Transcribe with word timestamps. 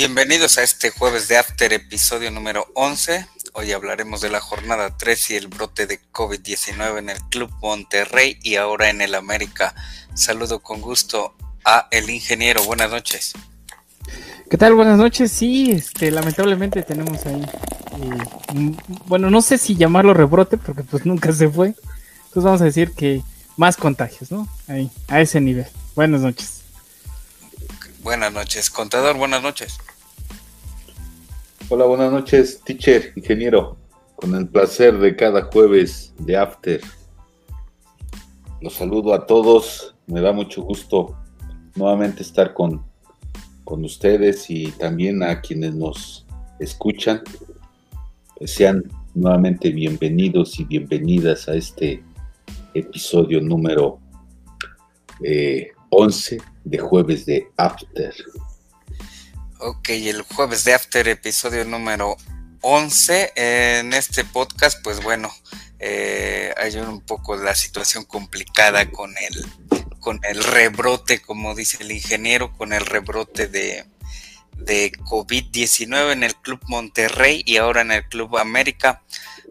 Bienvenidos 0.00 0.56
a 0.56 0.62
este 0.62 0.88
jueves 0.88 1.28
de 1.28 1.36
After, 1.36 1.74
episodio 1.74 2.30
número 2.30 2.66
11. 2.74 3.26
Hoy 3.52 3.72
hablaremos 3.72 4.22
de 4.22 4.30
la 4.30 4.40
jornada 4.40 4.96
3 4.96 5.30
y 5.32 5.36
el 5.36 5.48
brote 5.48 5.86
de 5.86 6.00
COVID-19 6.10 7.00
en 7.00 7.10
el 7.10 7.18
Club 7.28 7.50
Monterrey 7.60 8.38
y 8.42 8.56
ahora 8.56 8.88
en 8.88 9.02
el 9.02 9.14
América. 9.14 9.74
Saludo 10.14 10.60
con 10.60 10.80
gusto 10.80 11.34
a 11.66 11.86
el 11.90 12.08
ingeniero. 12.08 12.64
Buenas 12.64 12.90
noches. 12.90 13.34
¿Qué 14.48 14.56
tal? 14.56 14.72
Buenas 14.72 14.96
noches. 14.96 15.32
Sí, 15.32 15.70
este, 15.70 16.10
lamentablemente 16.10 16.82
tenemos 16.82 17.26
ahí, 17.26 17.42
eh, 17.42 18.74
bueno, 19.04 19.28
no 19.28 19.42
sé 19.42 19.58
si 19.58 19.76
llamarlo 19.76 20.14
rebrote 20.14 20.56
porque 20.56 20.82
pues 20.82 21.04
nunca 21.04 21.30
se 21.30 21.46
fue. 21.46 21.74
Entonces 22.28 22.44
vamos 22.44 22.62
a 22.62 22.64
decir 22.64 22.92
que 22.92 23.22
más 23.58 23.76
contagios, 23.76 24.32
¿no? 24.32 24.48
Ahí, 24.66 24.90
a 25.08 25.20
ese 25.20 25.42
nivel. 25.42 25.66
Buenas 25.94 26.22
noches. 26.22 26.62
Buenas 28.02 28.32
noches, 28.32 28.70
contador, 28.70 29.18
buenas 29.18 29.42
noches. 29.42 29.76
Hola, 31.72 31.84
buenas 31.84 32.10
noches, 32.10 32.60
teacher, 32.64 33.12
ingeniero. 33.14 33.76
Con 34.16 34.34
el 34.34 34.48
placer 34.48 34.98
de 34.98 35.14
cada 35.14 35.42
jueves 35.44 36.12
de 36.18 36.36
After. 36.36 36.80
Los 38.60 38.72
saludo 38.72 39.14
a 39.14 39.24
todos. 39.24 39.94
Me 40.08 40.20
da 40.20 40.32
mucho 40.32 40.62
gusto 40.62 41.16
nuevamente 41.76 42.22
estar 42.22 42.54
con, 42.54 42.84
con 43.62 43.84
ustedes 43.84 44.50
y 44.50 44.72
también 44.72 45.22
a 45.22 45.40
quienes 45.40 45.76
nos 45.76 46.26
escuchan. 46.58 47.22
Sean 48.44 48.82
nuevamente 49.14 49.70
bienvenidos 49.70 50.58
y 50.58 50.64
bienvenidas 50.64 51.48
a 51.48 51.54
este 51.54 52.02
episodio 52.74 53.40
número 53.40 54.00
eh, 55.22 55.68
11 55.90 56.38
de 56.64 56.78
jueves 56.78 57.26
de 57.26 57.46
After. 57.56 58.12
Ok, 59.62 59.90
el 59.90 60.22
jueves 60.22 60.64
de 60.64 60.72
After, 60.72 61.06
episodio 61.06 61.66
número 61.66 62.16
11. 62.62 63.32
En 63.36 63.92
este 63.92 64.24
podcast, 64.24 64.82
pues 64.82 65.02
bueno, 65.02 65.30
eh, 65.78 66.54
hay 66.56 66.76
un 66.76 67.02
poco 67.02 67.36
la 67.36 67.54
situación 67.54 68.04
complicada 68.04 68.90
con 68.90 69.14
el, 69.18 69.46
con 69.98 70.18
el 70.22 70.42
rebrote, 70.42 71.20
como 71.20 71.54
dice 71.54 71.76
el 71.82 71.92
ingeniero, 71.92 72.56
con 72.56 72.72
el 72.72 72.86
rebrote 72.86 73.48
de, 73.48 73.84
de 74.56 74.92
COVID-19 74.92 76.12
en 76.12 76.22
el 76.22 76.36
Club 76.36 76.60
Monterrey 76.66 77.42
y 77.44 77.58
ahora 77.58 77.82
en 77.82 77.92
el 77.92 78.08
Club 78.08 78.38
América. 78.38 79.02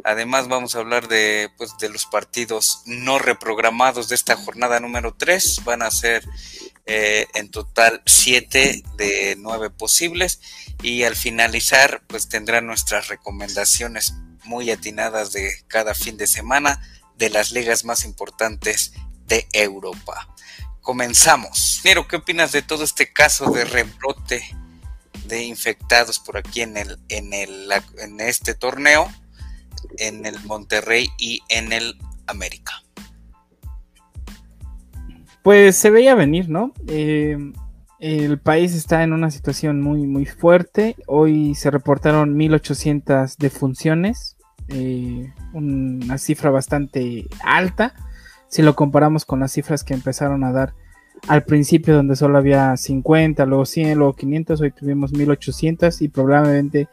Además 0.03 0.47
vamos 0.47 0.75
a 0.75 0.79
hablar 0.79 1.07
de, 1.07 1.51
pues, 1.55 1.77
de 1.79 1.89
los 1.89 2.07
partidos 2.07 2.81
no 2.87 3.19
reprogramados 3.19 4.09
de 4.09 4.15
esta 4.15 4.35
jornada 4.35 4.79
número 4.79 5.13
3. 5.13 5.61
Van 5.65 5.83
a 5.83 5.91
ser 5.91 6.23
eh, 6.89 7.27
en 7.35 7.51
total 7.51 8.01
7 8.05 8.83
de 8.97 9.35
9 9.37 9.69
posibles 9.69 10.41
y 10.81 11.03
al 11.03 11.15
finalizar 11.15 12.01
pues 12.07 12.27
tendrán 12.29 12.65
nuestras 12.65 13.07
recomendaciones 13.07 14.13
muy 14.43 14.71
atinadas 14.71 15.31
de 15.31 15.51
cada 15.67 15.93
fin 15.93 16.17
de 16.17 16.27
semana 16.27 16.81
de 17.15 17.29
las 17.29 17.51
ligas 17.51 17.85
más 17.85 18.05
importantes 18.05 18.93
de 19.27 19.47
Europa. 19.53 20.33
Comenzamos. 20.81 21.79
Pero, 21.83 22.07
¿qué 22.07 22.15
opinas 22.15 22.51
de 22.51 22.63
todo 22.63 22.83
este 22.83 23.13
caso 23.13 23.51
de 23.51 23.65
rebrote 23.65 24.43
de 25.25 25.43
infectados 25.43 26.17
por 26.17 26.37
aquí 26.37 26.61
en, 26.61 26.77
el, 26.77 26.97
en, 27.09 27.33
el, 27.33 27.71
en 27.99 28.19
este 28.19 28.55
torneo? 28.55 29.11
en 29.97 30.25
el 30.25 30.39
Monterrey 30.41 31.09
y 31.17 31.43
en 31.49 31.71
el 31.71 31.97
América. 32.27 32.83
Pues 35.43 35.75
se 35.75 35.89
veía 35.89 36.15
venir, 36.15 36.49
¿no? 36.49 36.73
Eh, 36.87 37.37
el 37.99 38.39
país 38.39 38.73
está 38.75 39.03
en 39.03 39.13
una 39.13 39.31
situación 39.31 39.81
muy, 39.81 40.05
muy 40.07 40.25
fuerte. 40.25 40.95
Hoy 41.07 41.55
se 41.55 41.71
reportaron 41.71 42.37
1.800 42.37 43.37
defunciones, 43.37 44.37
eh, 44.69 45.33
una 45.53 46.17
cifra 46.17 46.49
bastante 46.49 47.27
alta 47.43 47.93
si 48.49 48.63
lo 48.63 48.75
comparamos 48.75 49.25
con 49.25 49.39
las 49.39 49.53
cifras 49.53 49.83
que 49.83 49.93
empezaron 49.93 50.43
a 50.43 50.51
dar 50.51 50.73
al 51.27 51.43
principio 51.43 51.95
donde 51.95 52.15
solo 52.15 52.37
había 52.37 52.75
50, 52.75 53.45
luego 53.45 53.65
100, 53.65 53.97
luego 53.97 54.15
500, 54.15 54.61
hoy 54.61 54.71
tuvimos 54.71 55.13
1800 55.13 56.01
y 56.01 56.07
probablemente 56.07 56.87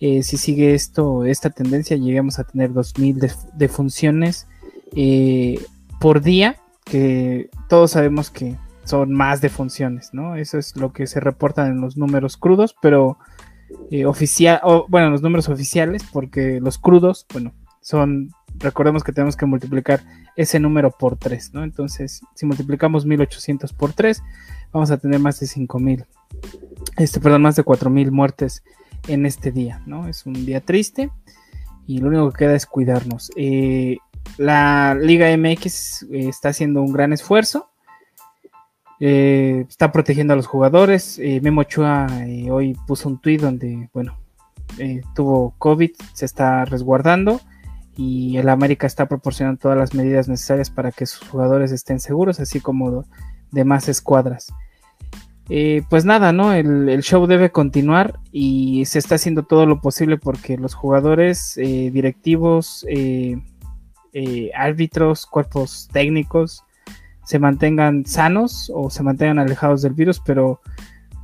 eh, 0.00 0.22
si 0.22 0.36
sigue 0.36 0.74
esto, 0.74 1.24
esta 1.24 1.50
tendencia, 1.50 1.96
lleguemos 1.96 2.38
a 2.38 2.44
tener 2.44 2.72
2000 2.72 3.30
defunciones 3.54 4.46
eh, 4.94 5.60
por 6.00 6.20
día, 6.20 6.56
que 6.88 7.50
todos 7.68 7.92
sabemos 7.92 8.30
que 8.30 8.56
son 8.84 9.12
más 9.12 9.40
defunciones, 9.40 10.10
¿no? 10.12 10.36
Eso 10.36 10.58
es 10.58 10.76
lo 10.76 10.92
que 10.92 11.06
se 11.06 11.20
reportan 11.20 11.70
en 11.70 11.80
los 11.80 11.96
números 11.96 12.36
crudos, 12.36 12.74
pero 12.80 13.18
eh, 13.90 14.06
oficial, 14.06 14.60
bueno, 14.88 15.10
los 15.10 15.22
números 15.22 15.48
oficiales, 15.48 16.02
porque 16.10 16.58
los 16.60 16.78
crudos, 16.78 17.26
bueno, 17.32 17.52
son, 17.80 18.30
recordemos 18.56 19.04
que 19.04 19.12
tenemos 19.12 19.36
que 19.36 19.46
multiplicar 19.46 20.00
ese 20.36 20.58
número 20.58 20.90
por 20.90 21.16
3, 21.16 21.52
¿no? 21.52 21.64
Entonces, 21.64 22.22
si 22.34 22.46
multiplicamos 22.46 23.04
1800 23.04 23.72
por 23.74 23.92
3, 23.92 24.22
vamos 24.72 24.90
a 24.90 24.96
tener 24.96 25.20
más 25.20 25.38
de 25.40 25.46
5000, 25.46 26.06
este, 26.96 27.20
perdón, 27.20 27.42
más 27.42 27.56
de 27.56 27.62
4000 27.62 28.10
muertes 28.10 28.62
en 29.06 29.26
este 29.26 29.52
día, 29.52 29.82
¿no? 29.86 30.08
Es 30.08 30.24
un 30.24 30.46
día 30.46 30.60
triste 30.62 31.10
y 31.86 31.98
lo 31.98 32.08
único 32.08 32.30
que 32.30 32.38
queda 32.38 32.54
es 32.54 32.66
cuidarnos. 32.66 33.30
Eh, 33.36 33.98
la 34.36 34.94
Liga 34.94 35.34
MX 35.36 36.02
eh, 36.04 36.28
está 36.28 36.50
haciendo 36.50 36.82
un 36.82 36.92
gran 36.92 37.12
esfuerzo. 37.12 37.70
Eh, 39.00 39.64
está 39.68 39.92
protegiendo 39.92 40.32
a 40.32 40.36
los 40.36 40.46
jugadores. 40.46 41.20
Memo 41.42 41.62
Ochoa 41.62 42.06
hoy 42.50 42.76
puso 42.86 43.08
un 43.08 43.20
tuit 43.20 43.40
donde, 43.40 43.88
bueno, 43.92 44.16
tuvo 45.14 45.54
COVID, 45.58 45.90
se 46.12 46.24
está 46.24 46.64
resguardando 46.64 47.40
y 47.98 48.36
el 48.36 48.48
América 48.48 48.86
está 48.86 49.06
proporcionando 49.06 49.58
todas 49.58 49.76
las 49.76 49.92
medidas 49.92 50.28
necesarias 50.28 50.70
para 50.70 50.92
que 50.92 51.04
sus 51.04 51.28
jugadores 51.28 51.72
estén 51.72 51.98
seguros, 51.98 52.38
así 52.38 52.60
como 52.60 53.04
demás 53.50 53.88
escuadras. 53.88 54.52
Eh, 55.50 55.82
pues 55.90 56.04
nada, 56.04 56.32
¿no? 56.32 56.52
El, 56.52 57.02
show 57.02 57.26
debe 57.26 57.50
continuar 57.50 58.20
y 58.30 58.84
se 58.84 59.00
está 59.00 59.16
haciendo 59.16 59.42
todo 59.42 59.66
lo 59.66 59.80
posible 59.80 60.16
porque 60.16 60.58
los 60.58 60.74
jugadores, 60.74 61.56
eh, 61.56 61.90
directivos, 61.92 62.86
eh, 64.12 64.50
árbitros, 64.54 65.26
cuerpos 65.26 65.88
técnicos 65.92 66.64
se 67.28 67.38
mantengan 67.38 68.06
sanos 68.06 68.72
o 68.74 68.88
se 68.88 69.02
mantengan 69.02 69.38
alejados 69.38 69.82
del 69.82 69.92
virus, 69.92 70.18
pero 70.18 70.60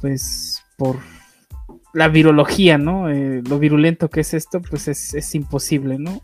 pues 0.03 0.63
por 0.77 0.97
la 1.95 2.09
virología, 2.09 2.77
¿no? 2.77 3.09
lo 3.09 3.59
virulento 3.59 4.11
que 4.11 4.21
es 4.21 4.35
esto, 4.35 4.61
pues 4.61 4.87
es, 4.89 5.35
imposible, 5.35 5.99
¿no? 5.99 6.21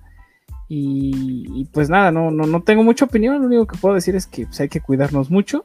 Y, 0.68 1.66
pues 1.72 1.88
nada, 1.88 2.12
no, 2.12 2.30
no, 2.30 2.44
no 2.44 2.62
tengo 2.62 2.84
mucha 2.84 3.06
opinión, 3.06 3.40
lo 3.40 3.46
único 3.46 3.66
que 3.66 3.78
puedo 3.78 3.94
decir 3.94 4.14
es 4.16 4.26
que 4.26 4.44
pues, 4.44 4.60
hay 4.60 4.68
que 4.68 4.82
cuidarnos 4.82 5.30
mucho 5.30 5.64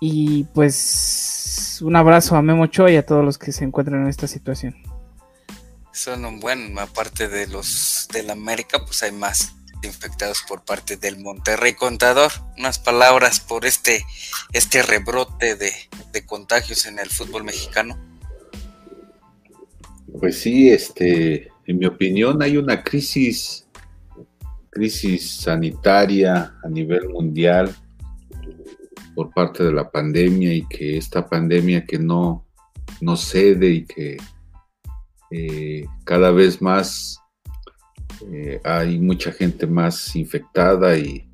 y 0.00 0.42
pues 0.52 1.80
un 1.80 1.94
abrazo 1.94 2.34
a 2.34 2.42
Memo 2.42 2.66
Cho 2.66 2.88
y 2.88 2.96
a 2.96 3.06
todos 3.06 3.24
los 3.24 3.38
que 3.38 3.52
se 3.52 3.64
encuentran 3.64 4.02
en 4.02 4.08
esta 4.08 4.26
situación. 4.26 4.74
Son 5.92 6.24
un 6.24 6.40
buen, 6.40 6.78
aparte 6.78 7.28
de 7.28 7.46
los 7.46 8.08
del 8.12 8.30
América, 8.30 8.84
pues 8.84 9.02
hay 9.02 9.12
más 9.12 9.54
infectados 9.82 10.42
por 10.48 10.64
parte 10.64 10.96
del 10.96 11.18
Monterrey 11.18 11.74
Contador. 11.74 12.30
Unas 12.58 12.78
palabras 12.78 13.40
por 13.40 13.66
este, 13.66 14.04
este 14.52 14.82
rebrote 14.82 15.54
de, 15.56 15.72
de 16.12 16.26
contagios 16.26 16.86
en 16.86 16.98
el 16.98 17.10
fútbol 17.10 17.44
mexicano. 17.44 17.98
Pues 20.18 20.38
sí, 20.38 20.70
este, 20.70 21.50
en 21.66 21.78
mi 21.78 21.86
opinión 21.86 22.42
hay 22.42 22.56
una 22.56 22.82
crisis, 22.82 23.66
crisis 24.70 25.30
sanitaria 25.40 26.54
a 26.62 26.68
nivel 26.68 27.08
mundial 27.08 27.74
por 29.14 29.30
parte 29.30 29.64
de 29.64 29.72
la 29.72 29.90
pandemia 29.90 30.52
y 30.52 30.66
que 30.68 30.96
esta 30.96 31.28
pandemia 31.28 31.84
que 31.84 31.98
no, 31.98 32.46
no 33.00 33.16
cede 33.16 33.70
y 33.70 33.84
que 33.84 34.16
eh, 35.34 35.86
cada 36.04 36.30
vez 36.30 36.60
más 36.60 37.18
eh, 38.30 38.60
hay 38.64 38.98
mucha 38.98 39.32
gente 39.32 39.66
más 39.66 40.14
infectada 40.14 40.98
y, 40.98 41.26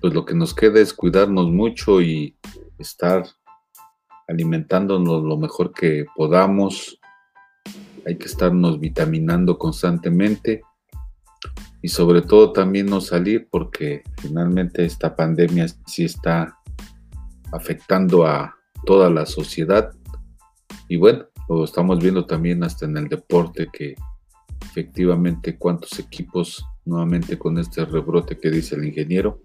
pues 0.00 0.12
lo 0.12 0.24
que 0.24 0.34
nos 0.34 0.52
queda 0.52 0.80
es 0.80 0.92
cuidarnos 0.92 1.50
mucho 1.50 2.00
y 2.00 2.36
estar 2.78 3.24
alimentándonos 4.26 5.22
lo 5.22 5.36
mejor 5.36 5.72
que 5.72 6.06
podamos. 6.16 6.98
Hay 8.04 8.16
que 8.16 8.26
estarnos 8.26 8.80
vitaminando 8.80 9.58
constantemente 9.58 10.62
y 11.82 11.88
sobre 11.88 12.22
todo 12.22 12.52
también 12.52 12.86
no 12.86 13.00
salir 13.00 13.46
porque 13.48 14.02
finalmente 14.20 14.84
esta 14.84 15.14
pandemia 15.14 15.66
sí 15.86 16.04
está 16.04 16.58
afectando 17.52 18.26
a 18.26 18.56
toda 18.84 19.08
la 19.08 19.24
sociedad. 19.24 19.92
Y 20.88 20.96
bueno, 20.96 21.26
lo 21.48 21.64
estamos 21.64 21.98
viendo 21.98 22.26
también 22.26 22.64
hasta 22.64 22.86
en 22.86 22.96
el 22.96 23.08
deporte 23.08 23.68
que 23.72 23.94
efectivamente 24.62 25.58
cuántos 25.58 25.98
equipos 25.98 26.64
nuevamente 26.84 27.38
con 27.38 27.58
este 27.58 27.84
rebrote 27.84 28.38
que 28.38 28.50
dice 28.50 28.76
el 28.76 28.84
ingeniero, 28.84 29.42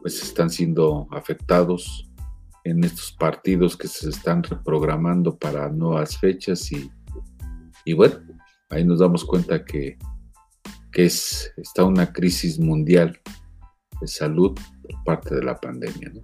pues 0.00 0.22
están 0.22 0.50
siendo 0.50 1.06
afectados. 1.10 2.08
en 2.64 2.84
estos 2.84 3.10
partidos 3.18 3.76
que 3.76 3.88
se 3.88 4.08
están 4.08 4.44
reprogramando 4.44 5.36
para 5.36 5.68
nuevas 5.68 6.16
fechas 6.16 6.70
y, 6.70 6.88
y 7.84 7.92
bueno, 7.92 8.20
ahí 8.70 8.84
nos 8.84 9.00
damos 9.00 9.24
cuenta 9.24 9.64
que, 9.64 9.98
que 10.92 11.06
es, 11.06 11.52
está 11.56 11.82
una 11.82 12.12
crisis 12.12 12.60
mundial 12.60 13.20
de 14.00 14.06
salud 14.06 14.56
por 14.82 15.04
parte 15.04 15.34
de 15.34 15.42
la 15.42 15.56
pandemia. 15.56 16.12
¿no? 16.14 16.20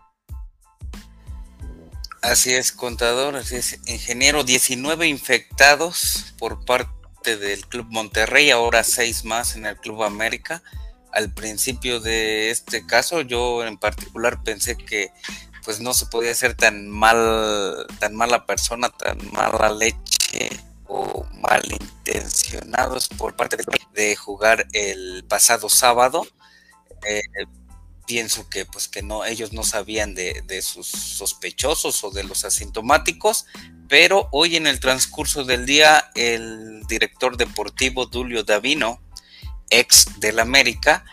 Así 2.23 2.53
es, 2.53 2.73
contador, 2.73 3.37
así 3.37 3.57
es, 3.57 3.79
ingeniero, 3.87 4.43
19 4.43 5.07
infectados 5.07 6.35
por 6.39 6.65
parte 6.65 7.37
del 7.37 7.67
Club 7.67 7.87
Monterrey, 7.91 8.51
ahora 8.51 8.83
seis 8.83 9.25
más 9.25 9.55
en 9.55 9.67
el 9.67 9.77
Club 9.77 10.03
América. 10.03 10.63
Al 11.13 11.33
principio 11.33 12.01
de 12.01 12.51
este 12.51 12.85
caso, 12.85 13.21
yo 13.21 13.65
en 13.65 13.79
particular 13.79 14.43
pensé 14.43 14.77
que 14.77 15.11
pues 15.65 15.81
no 15.81 15.95
se 15.95 16.07
podía 16.07 16.35
ser 16.35 16.55
tan 16.55 16.89
mal, 16.89 17.87
tan 18.01 18.15
mala 18.15 18.47
persona, 18.47 18.89
tan 18.89 19.19
mala 19.33 19.71
leche 19.71 20.49
o 20.87 21.25
malintencionados 21.35 23.09
por 23.09 23.37
parte 23.37 23.59
de, 23.95 24.17
jugar 24.17 24.67
el 24.73 25.25
pasado 25.29 25.69
sábado. 25.69 26.27
Eh, 27.07 27.23
pienso 28.09 28.49
que 28.49 28.65
pues 28.65 28.89
que 28.89 29.03
no, 29.03 29.27
ellos 29.27 29.53
no 29.53 29.63
sabían 29.63 30.15
de, 30.15 30.43
de, 30.47 30.63
sus 30.63 30.87
sospechosos 30.87 32.03
o 32.03 32.11
de 32.11 32.25
los 32.25 32.47
asintomáticos, 32.47 33.45
pero 33.87 34.29
hoy 34.33 34.57
en 34.57 34.67
el 34.67 34.81
transcurso 34.81 35.45
del 35.45 35.67
día 35.67 36.11
el 36.15 36.83
director 36.89 37.37
deportivo 37.37 38.07
Dulio 38.07 38.45
Davino, 38.45 39.01
ex 39.69 40.19
del 40.21 40.41
América, 40.41 41.05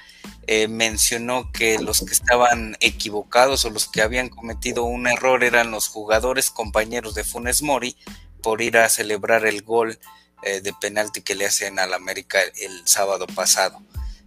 eh, 0.47 0.69
mencionó 0.69 1.51
que 1.51 1.79
los 1.79 1.99
que 1.99 2.13
estaban 2.13 2.77
equivocados 2.79 3.65
o 3.65 3.71
los 3.71 3.89
que 3.89 4.01
habían 4.01 4.29
cometido 4.29 4.83
un 4.83 5.07
error 5.07 5.43
eran 5.43 5.71
los 5.71 5.89
jugadores 5.89 6.49
compañeros 6.49 7.13
de 7.13 7.25
Funes 7.25 7.61
Mori 7.61 7.97
por 8.41 8.61
ir 8.61 8.77
a 8.77 8.87
celebrar 8.87 9.45
el 9.45 9.63
gol 9.63 9.99
eh, 10.43 10.61
de 10.61 10.71
penalti 10.79 11.21
que 11.21 11.35
le 11.35 11.45
hacen 11.45 11.77
al 11.77 11.93
América 11.93 12.39
el 12.61 12.87
sábado 12.87 13.27
pasado. 13.27 13.81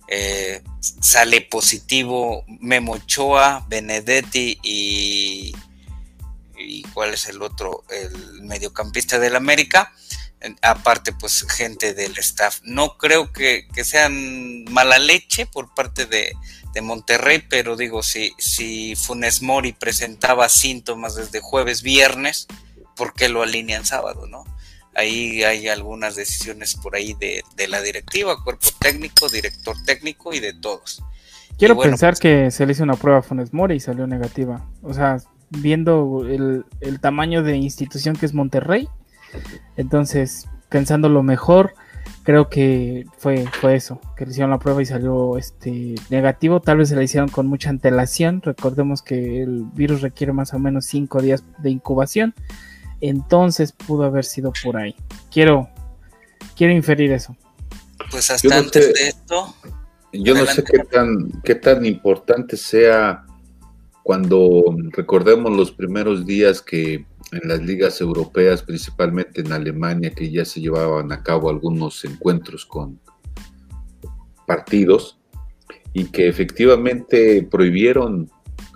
Eh, 0.09 0.63
sale 0.81 1.43
positivo 1.43 2.45
Memo 2.61 2.93
Ochoa, 2.93 3.67
Benedetti 3.69 4.59
y, 4.63 5.55
y 6.57 6.83
cuál 6.95 7.13
es 7.13 7.29
el 7.29 7.43
otro, 7.43 7.85
el 7.91 8.43
mediocampista 8.43 9.19
del 9.19 9.37
América. 9.37 9.93
Aparte, 10.63 11.13
pues 11.13 11.45
gente 11.51 11.95
del 11.95 12.17
staff. 12.19 12.61
No 12.63 12.97
creo 12.97 13.33
que, 13.33 13.67
sean 13.83 14.65
mala 14.65 14.99
leche 14.99 15.47
por 15.47 15.75
parte 15.75 16.07
de, 16.07 16.33
de, 16.73 16.81
Monterrey, 16.81 17.45
pero 17.49 17.77
digo, 17.77 18.03
si, 18.03 18.33
si 18.39 18.95
Funes 18.95 19.43
Mori 19.43 19.73
presentaba 19.73 20.49
síntomas 20.49 21.17
desde 21.17 21.41
jueves, 21.41 21.83
viernes, 21.83 22.47
¿por 22.95 23.15
qué 23.15 23.29
lo 23.29 23.43
alinean 23.43 23.85
sábado, 23.85 24.27
no? 24.29 24.45
Ahí 24.99 25.45
hay 25.45 25.69
algunas 25.69 26.17
decisiones 26.17 26.75
por 26.75 26.97
ahí 26.97 27.15
de, 27.21 27.69
la 27.69 27.81
directiva, 27.81 28.43
cuerpo 28.43 28.67
técnico, 28.81 29.29
director 29.29 29.77
técnico 29.87 30.35
y 30.35 30.41
de 30.41 30.55
todos. 30.55 31.05
Quiero 31.57 31.79
pensar 31.79 32.15
pues, 32.15 32.21
que 32.21 32.51
se 32.51 32.67
le 32.67 32.73
hizo 32.73 32.83
una 32.83 32.97
prueba 32.97 33.21
a 33.21 33.23
Funes 33.23 33.55
Mori 33.55 33.77
y 33.77 33.81
salió 33.81 34.09
negativa. 34.09 34.67
O 34.83 34.93
sea, 34.93 35.19
viendo 35.51 36.27
el, 36.27 36.65
tamaño 37.01 37.45
de 37.45 37.57
institución 37.57 38.17
que 38.17 38.27
es 38.27 38.35
Monterrey, 38.35 38.89
entonces, 39.77 40.49
pensando 40.69 41.09
lo 41.09 41.23
mejor, 41.23 41.75
creo 42.25 42.49
que 42.49 43.07
fue, 43.19 43.45
fue 43.61 43.77
eso, 43.77 44.01
que 44.17 44.25
le 44.25 44.33
hicieron 44.33 44.51
la 44.51 44.59
prueba 44.59 44.83
y 44.83 44.87
salió 44.87 45.39
este 45.39 45.95
negativo. 46.11 46.59
Tal 46.59 46.79
vez 46.79 46.89
se 46.89 46.97
la 46.97 47.05
hicieron 47.05 47.29
con 47.29 47.47
mucha 47.47 47.71
antelación. 47.71 48.43
Recordemos 48.43 49.03
que 49.03 49.43
el 49.45 49.63
virus 49.75 50.01
requiere 50.01 50.33
más 50.33 50.55
o 50.55 50.59
menos 50.59 50.87
cinco 50.87 51.23
días 51.23 51.45
de 51.59 51.71
incubación. 51.71 52.35
Entonces 53.01 53.73
pudo 53.73 54.05
haber 54.05 54.25
sido 54.25 54.53
por 54.63 54.77
ahí. 54.77 54.95
Quiero, 55.31 55.69
quiero 56.57 56.73
inferir 56.73 57.13
eso. 57.13 57.37
Pues 58.11 58.31
hasta 58.31 58.59
antes 58.59 58.93
de 58.93 59.09
esto. 59.09 59.55
Yo 60.13 60.35
no 60.35 60.47
sé 60.47 60.65
qué 60.65 60.79
tan, 60.79 61.31
qué 61.45 61.55
tan 61.55 61.85
importante 61.85 62.57
sea 62.57 63.25
cuando 64.03 64.75
recordemos 64.91 65.53
los 65.55 65.71
primeros 65.71 66.25
días 66.25 66.63
que 66.63 67.07
en 67.31 67.49
las 67.49 67.61
ligas 67.61 68.01
europeas, 68.01 68.63
principalmente 68.63 69.43
en 69.43 69.53
Alemania, 69.53 70.15
que 70.15 70.31
ya 70.31 70.47
se 70.47 70.61
llevaban 70.61 71.13
a 71.13 71.23
cabo 71.23 71.51
algunos 71.51 72.03
encuentros 72.07 72.65
con 72.65 72.99
partidos 74.47 75.19
y 75.93 76.05
que 76.05 76.29
efectivamente 76.29 77.47
prohibieron 77.51 78.31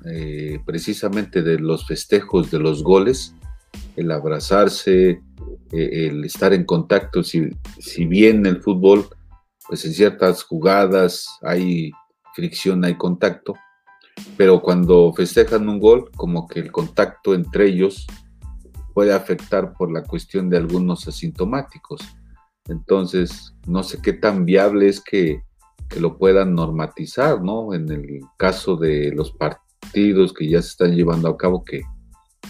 eh, 0.05 0.59
precisamente 0.67 1.43
de 1.43 1.59
los 1.59 1.87
festejos 1.87 2.51
de 2.51 2.59
los 2.59 2.83
goles 2.83 3.35
el 3.97 4.11
abrazarse, 4.11 5.23
eh, 5.73 6.09
el 6.09 6.25
estar 6.25 6.53
en 6.53 6.65
contacto, 6.65 7.23
si, 7.23 7.49
si 7.79 8.07
bien 8.07 8.45
el 8.47 8.61
fútbol, 8.61 9.07
pues 9.69 9.85
en 9.85 9.93
ciertas 9.93 10.43
jugadas 10.43 11.27
hay 11.43 11.93
fricción, 12.35 12.85
hay 12.85 12.97
contacto, 12.97 13.55
pero 14.37 14.61
cuando 14.61 15.13
festejan 15.13 15.69
un 15.69 15.79
gol, 15.79 16.11
como 16.17 16.47
que 16.47 16.61
el 16.61 16.73
contacto 16.73 17.35
entre 17.35 17.67
ellos 17.67 18.07
puede 18.95 19.13
afectar 19.13 19.73
por 19.75 19.91
la 19.91 20.03
cuestión 20.03 20.51
de 20.51 20.59
algunos 20.59 21.09
asintomáticos. 21.09 22.03
Entonces, 22.69 23.55
no 23.67 23.83
sé 23.83 24.01
qué 24.03 24.13
tan 24.13 24.45
viable 24.45 24.89
es 24.89 25.01
que, 25.01 25.43
que 25.89 26.01
lo 26.01 26.19
puedan 26.19 26.55
normatizar, 26.55 27.43
¿no? 27.43 27.75
En 27.75 27.91
el 27.91 28.21
caso 28.37 28.77
de 28.77 29.13
los 29.13 29.33
partidos 29.33 30.33
que 30.33 30.49
ya 30.49 30.63
se 30.63 30.69
están 30.69 30.95
llevando 30.95 31.29
a 31.29 31.37
cabo, 31.37 31.65
que 31.65 31.83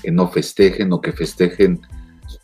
que 0.00 0.10
no 0.10 0.28
festejen 0.28 0.92
o 0.92 1.00
que 1.00 1.12
festejen 1.12 1.80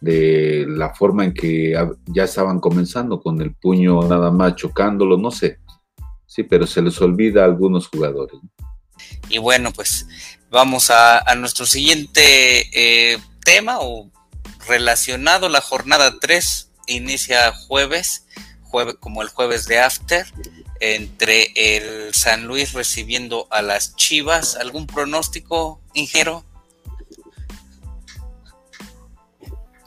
de 0.00 0.66
la 0.68 0.94
forma 0.94 1.24
en 1.24 1.34
que 1.34 1.74
ya 2.06 2.24
estaban 2.24 2.60
comenzando, 2.60 3.20
con 3.20 3.40
el 3.40 3.54
puño 3.54 4.02
nada 4.02 4.30
más 4.30 4.56
chocándolo, 4.56 5.16
no 5.16 5.30
sé. 5.30 5.58
Sí, 6.26 6.42
pero 6.42 6.66
se 6.66 6.82
les 6.82 7.00
olvida 7.00 7.42
a 7.42 7.46
algunos 7.46 7.88
jugadores. 7.88 8.38
Y 9.28 9.38
bueno, 9.38 9.72
pues 9.72 10.06
vamos 10.50 10.90
a, 10.90 11.22
nuestro 11.36 11.66
siguiente 11.66 13.12
eh, 13.12 13.18
tema 13.44 13.78
o 13.80 14.10
relacionado, 14.66 15.48
la 15.48 15.60
jornada 15.60 16.18
3 16.20 16.70
inicia 16.86 17.52
jueves, 17.52 18.26
jueves, 18.62 18.96
como 19.00 19.22
el 19.22 19.28
jueves 19.28 19.66
de 19.66 19.78
After, 19.78 20.26
entre 20.80 21.52
el 21.54 22.14
San 22.14 22.46
Luis 22.46 22.72
recibiendo 22.72 23.46
a 23.50 23.62
las 23.62 23.96
Chivas. 23.96 24.56
¿Algún 24.56 24.86
pronóstico, 24.86 25.80
Ingero? 25.94 26.44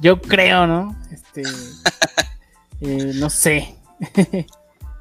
Yo 0.02 0.20
creo, 0.20 0.66
¿no? 0.66 0.96
Este, 1.12 1.44
eh, 2.82 3.12
no 3.16 3.30
sé. 3.30 3.76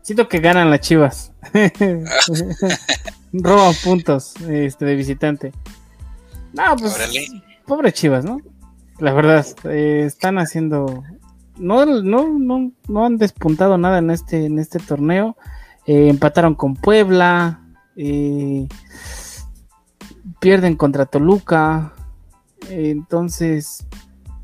Siento 0.03 0.29
que 0.29 0.41
ganan 0.41 0.71
las 0.71 0.81
Chivas. 0.81 1.33
Roban 3.33 3.75
puntos 3.83 4.35
este, 4.49 4.85
de 4.85 4.95
visitante. 4.95 5.53
No, 6.53 6.77
pues. 6.77 6.99
Pobre 7.67 7.93
Chivas, 7.93 8.25
¿no? 8.25 8.41
La 8.99 9.13
verdad, 9.15 9.47
eh, 9.65 10.05
están 10.07 10.39
haciendo. 10.39 11.03
No, 11.57 11.87
no, 11.87 12.39
no, 12.39 12.73
no 12.89 13.07
han 13.07 13.17
despuntado 13.17 13.79
nada 13.79 13.99
en 13.99 14.11
este, 14.11 14.45
en 14.47 14.59
este 14.59 14.79
torneo. 14.81 15.37
Eh, 15.87 16.09
empataron 16.09 16.55
con 16.55 16.75
Puebla. 16.75 17.63
pierden 20.41 20.77
contra 20.77 21.07
Toluca. 21.07 21.95
entonces, 22.69 23.87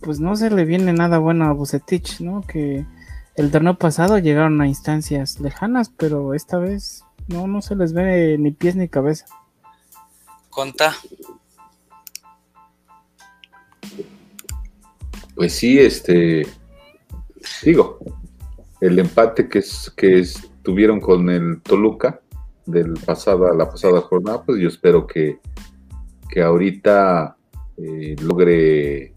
pues 0.00 0.20
no 0.20 0.36
se 0.36 0.50
le 0.50 0.64
viene 0.64 0.92
nada 0.92 1.18
bueno 1.18 1.46
a 1.46 1.52
Bucetich, 1.52 2.20
¿no? 2.20 2.42
Que 2.42 2.84
el 3.36 3.50
torneo 3.50 3.78
pasado 3.78 4.18
llegaron 4.18 4.60
a 4.60 4.66
instancias 4.66 5.40
lejanas, 5.40 5.90
pero 5.96 6.34
esta 6.34 6.58
vez 6.58 7.04
no, 7.28 7.46
no 7.46 7.60
se 7.62 7.76
les 7.76 7.92
ve 7.92 8.36
ni 8.38 8.50
pies 8.50 8.76
ni 8.76 8.88
cabeza. 8.88 9.26
Conta. 10.48 10.94
Pues 15.34 15.52
sí, 15.52 15.78
este, 15.78 16.46
digo, 17.62 17.98
el 18.80 18.98
empate 18.98 19.48
que, 19.48 19.58
es, 19.58 19.92
que 19.94 20.24
tuvieron 20.62 20.98
con 21.00 21.28
el 21.28 21.60
Toluca 21.60 22.20
del 22.64 22.94
pasada, 22.94 23.52
la 23.54 23.68
pasada 23.68 24.00
jornada, 24.00 24.42
pues 24.42 24.58
yo 24.60 24.68
espero 24.68 25.06
que, 25.06 25.40
que 26.30 26.42
ahorita 26.42 27.36
eh, 27.76 28.16
logre 28.22 29.15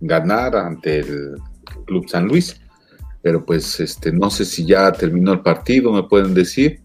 ganar 0.00 0.56
ante 0.56 1.00
el 1.00 1.36
Club 1.86 2.08
San 2.08 2.26
Luis. 2.26 2.60
Pero 3.22 3.44
pues 3.44 3.80
este, 3.80 4.12
no 4.12 4.30
sé 4.30 4.44
si 4.44 4.64
ya 4.64 4.90
terminó 4.92 5.32
el 5.32 5.40
partido, 5.40 5.92
me 5.92 6.04
pueden 6.04 6.34
decir. 6.34 6.82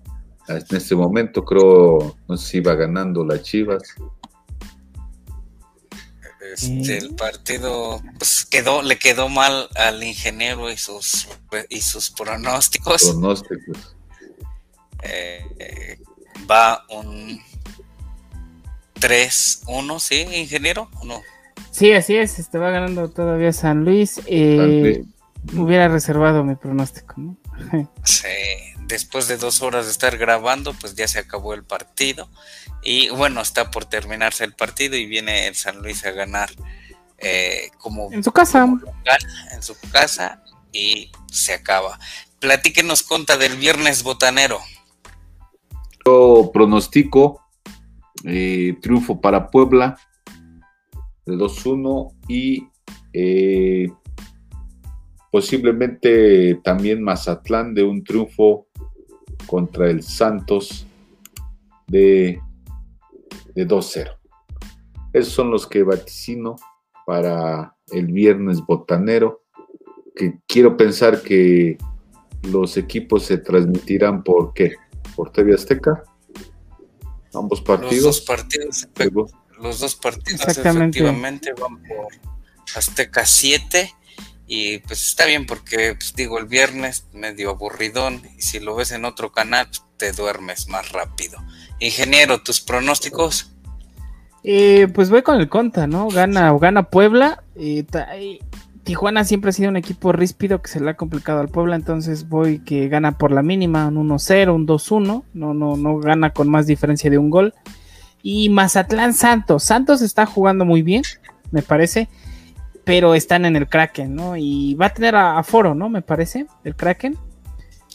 En 0.47 0.77
este 0.77 0.95
momento 0.95 1.43
creo, 1.43 2.15
no 2.27 2.37
sé 2.37 2.47
si 2.47 2.57
iba 2.57 2.75
ganando 2.75 3.25
la 3.25 3.41
Chivas. 3.41 3.81
Este, 6.53 6.97
el 6.97 7.15
partido 7.15 8.01
pues 8.17 8.45
quedó, 8.45 8.81
le 8.81 8.97
quedó 8.97 9.27
mal 9.27 9.67
al 9.75 10.01
ingeniero 10.03 10.71
y 10.71 10.77
sus 10.77 11.27
y 11.69 11.81
sus 11.81 12.11
pronósticos. 12.11 13.03
Pronósticos. 13.03 13.95
Eh, 15.03 15.99
va 16.49 16.85
un 16.89 17.41
3-1, 18.95 19.99
¿sí, 19.99 20.21
ingeniero? 20.33 20.89
¿O 20.99 21.05
no? 21.05 21.21
Sí, 21.75 21.91
así 21.91 22.15
es, 22.15 22.39
este 22.39 22.57
va 22.57 22.69
ganando 22.69 23.09
todavía 23.09 23.51
San 23.51 23.83
Luis. 23.83 24.21
Eh, 24.27 25.03
Hubiera 25.57 25.89
reservado 25.89 26.41
mi 26.45 26.55
pronóstico, 26.55 27.15
¿no? 27.17 27.37
sí, 28.05 28.29
después 28.87 29.27
de 29.27 29.35
dos 29.35 29.61
horas 29.61 29.83
de 29.83 29.91
estar 29.91 30.17
grabando, 30.17 30.73
pues 30.73 30.95
ya 30.95 31.05
se 31.05 31.19
acabó 31.19 31.53
el 31.53 31.65
partido. 31.65 32.29
Y 32.81 33.09
bueno, 33.09 33.41
está 33.41 33.71
por 33.71 33.83
terminarse 33.83 34.45
el 34.45 34.53
partido 34.53 34.95
y 34.95 35.05
viene 35.05 35.47
el 35.47 35.55
San 35.55 35.81
Luis 35.81 36.05
a 36.05 36.11
ganar 36.11 36.49
eh, 37.17 37.71
como 37.77 38.09
en 38.13 38.23
su 38.23 38.31
casa. 38.31 38.65
en 39.51 39.61
su 39.61 39.75
casa 39.91 40.41
y 40.71 41.11
se 41.29 41.55
acaba. 41.55 41.99
Platíquenos 42.39 43.03
conta 43.03 43.35
del 43.35 43.57
viernes 43.57 44.01
botanero. 44.01 44.61
Yo 46.05 46.51
pronostico 46.53 47.41
eh, 48.23 48.77
triunfo 48.81 49.19
para 49.19 49.51
Puebla 49.51 49.97
de 51.25 51.35
2-1 51.35 52.13
y 52.27 52.67
eh, 53.13 53.87
posiblemente 55.31 56.55
también 56.63 57.03
Mazatlán 57.03 57.73
de 57.73 57.83
un 57.83 58.03
triunfo 58.03 58.67
contra 59.47 59.89
el 59.89 60.03
Santos 60.03 60.87
de, 61.87 62.39
de 63.53 63.67
2-0. 63.67 64.17
Esos 65.13 65.33
son 65.33 65.51
los 65.51 65.67
que 65.67 65.83
vaticino 65.83 66.55
para 67.05 67.75
el 67.91 68.07
viernes 68.07 68.61
botanero, 68.65 69.43
que 70.15 70.39
quiero 70.47 70.75
pensar 70.75 71.21
que 71.21 71.77
los 72.43 72.77
equipos 72.77 73.23
se 73.23 73.37
transmitirán 73.37 74.23
por 74.23 74.53
qué? 74.53 74.73
¿Por 75.15 75.31
TV 75.31 75.53
Azteca? 75.53 76.03
Ambos 77.33 77.61
partidos. 77.61 77.93
Los 77.93 78.03
dos 78.03 78.21
partidos. 78.21 79.35
Los 79.59 79.79
dos 79.79 79.95
partidos 79.95 80.47
efectivamente 80.47 81.53
van 81.53 81.81
por 81.83 82.07
Azteca 82.75 83.25
7 83.25 83.93
y 84.47 84.79
pues 84.79 85.07
está 85.07 85.25
bien 85.25 85.45
porque 85.45 85.95
pues 85.95 86.13
digo 86.13 86.37
el 86.37 86.45
viernes 86.45 87.07
medio 87.13 87.51
aburridón 87.51 88.21
y 88.37 88.41
si 88.41 88.59
lo 88.59 88.75
ves 88.75 88.91
en 88.91 89.05
otro 89.05 89.31
canal 89.31 89.67
pues, 89.67 89.83
te 89.97 90.11
duermes 90.11 90.67
más 90.67 90.91
rápido. 90.91 91.37
Ingeniero, 91.79 92.41
tus 92.41 92.61
pronósticos. 92.61 93.51
Eh, 94.43 94.87
pues 94.93 95.09
voy 95.09 95.23
con 95.23 95.39
el 95.39 95.49
Conta, 95.49 95.87
¿no? 95.87 96.07
Gana 96.09 96.53
o 96.53 96.59
gana 96.59 96.83
Puebla. 96.83 97.43
Tijuana 98.83 99.23
siempre 99.23 99.49
ha 99.49 99.53
sido 99.53 99.69
un 99.69 99.77
equipo 99.77 100.11
ríspido 100.11 100.61
que 100.61 100.69
se 100.69 100.79
le 100.79 100.91
ha 100.91 100.93
complicado 100.95 101.39
al 101.39 101.47
Puebla, 101.47 101.75
entonces 101.75 102.29
voy 102.29 102.59
que 102.59 102.87
gana 102.87 103.17
por 103.17 103.31
la 103.31 103.41
mínima, 103.41 103.87
un 103.87 104.09
1-0, 104.09 104.53
un 104.53 104.67
2-1, 104.67 105.23
no, 105.33 105.53
no, 105.55 105.75
no 105.75 105.97
gana 105.97 106.29
con 106.29 106.49
más 106.49 106.67
diferencia 106.67 107.09
de 107.09 107.17
un 107.17 107.31
gol. 107.31 107.55
Y 108.27 108.49
Mazatlán 108.49 109.13
Santos, 109.13 109.63
Santos 109.63 110.01
está 110.01 110.25
jugando 110.25 110.65
muy 110.65 110.81
bien, 110.81 111.03
me 111.51 111.61
parece, 111.61 112.09
pero 112.83 113.13
están 113.13 113.45
en 113.45 113.55
el 113.55 113.67
Kraken, 113.69 114.15
¿no? 114.15 114.35
Y 114.35 114.73
va 114.73 114.87
a 114.87 114.93
tener 114.93 115.15
aforo, 115.15 115.75
¿no? 115.75 115.89
Me 115.89 116.01
parece, 116.01 116.47
el 116.63 116.75
Kraken. 116.75 117.17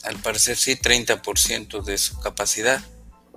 Al 0.04 0.16
parecer 0.16 0.56
sí, 0.56 0.76
30% 0.76 1.82
de 1.82 1.98
su 1.98 2.20
capacidad. 2.20 2.80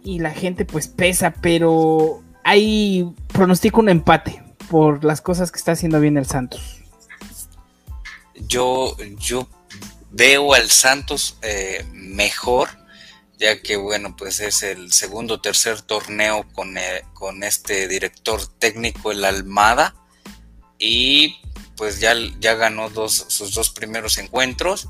Y 0.04 0.20
la 0.20 0.32
gente 0.32 0.66
pues 0.66 0.88
pesa, 0.88 1.34
pero 1.42 2.22
hay 2.44 3.12
pronostico 3.30 3.80
un 3.80 3.90
empate 3.90 4.44
por 4.70 5.04
las 5.04 5.22
cosas 5.22 5.52
que 5.52 5.58
está 5.58 5.72
haciendo 5.72 6.00
bien 6.00 6.18
el 6.18 6.28
Santos 6.28 6.84
yo, 8.48 8.96
yo 9.18 9.48
veo 10.12 10.54
al 10.54 10.70
Santos 10.70 11.38
eh, 11.42 11.86
mejor, 11.92 12.70
ya 13.44 13.62
que 13.62 13.76
bueno, 13.76 14.16
pues 14.16 14.40
es 14.40 14.64
el 14.64 14.94
segundo 14.94 15.34
o 15.34 15.42
tercer 15.42 15.82
torneo 15.82 16.46
con, 16.54 16.78
eh, 16.78 17.04
con 17.14 17.44
este 17.44 17.90
director 17.90 18.48
técnico, 18.58 19.12
el 19.12 19.26
Almada, 19.26 19.96
y 20.80 21.42
pues 21.76 22.00
ya, 22.00 22.16
ya 22.40 22.54
ganó 22.54 22.90
dos, 22.90 23.26
sus 23.28 23.54
dos 23.54 23.70
primeros 23.70 24.18
encuentros. 24.18 24.88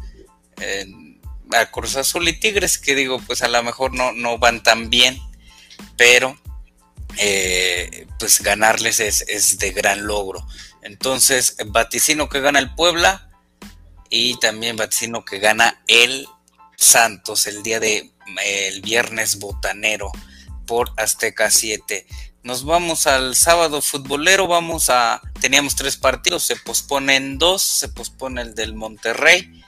a 1.52 1.72
Cruz 1.72 1.96
Azul 1.96 2.28
y 2.28 2.40
Tigres, 2.40 2.78
que 2.78 2.94
digo, 2.94 3.20
pues 3.26 3.42
a 3.42 3.48
lo 3.48 3.64
mejor 3.64 3.96
no, 3.96 4.12
no 4.12 4.38
van 4.38 4.62
tan 4.62 4.92
bien, 4.92 5.20
pero 5.98 6.38
eh, 7.18 8.06
pues 8.20 8.44
ganarles 8.44 9.00
es, 9.00 9.26
es, 9.28 9.58
de 9.58 9.72
gran 9.72 10.06
logro. 10.06 10.46
Entonces, 10.84 11.58
vaticino 11.66 12.30
que 12.30 12.40
gana 12.40 12.60
el 12.60 12.76
Puebla, 12.76 13.32
y 14.12 14.40
también 14.40 14.76
vaticino 14.76 15.26
que 15.26 15.40
gana 15.40 15.82
el 15.88 16.28
Santos 16.76 17.48
el 17.48 17.64
día 17.64 17.80
de 17.80 18.13
el 18.46 18.82
viernes 18.82 19.40
botanero 19.40 20.12
por 20.66 20.92
Azteca 20.98 21.50
7. 21.52 22.06
Nos 22.44 22.66
vamos 22.66 23.08
al 23.08 23.36
sábado 23.36 23.82
futbolero, 23.82 24.48
vamos 24.48 24.90
a 24.90 25.22
teníamos 25.40 25.76
tres 25.76 25.96
partidos, 25.96 26.44
se 26.44 26.58
posponen 26.58 27.38
dos, 27.38 27.62
se 27.62 27.88
pospone 27.88 28.42
el 28.42 28.54
del 28.54 28.76
Monterrey, 28.76 29.64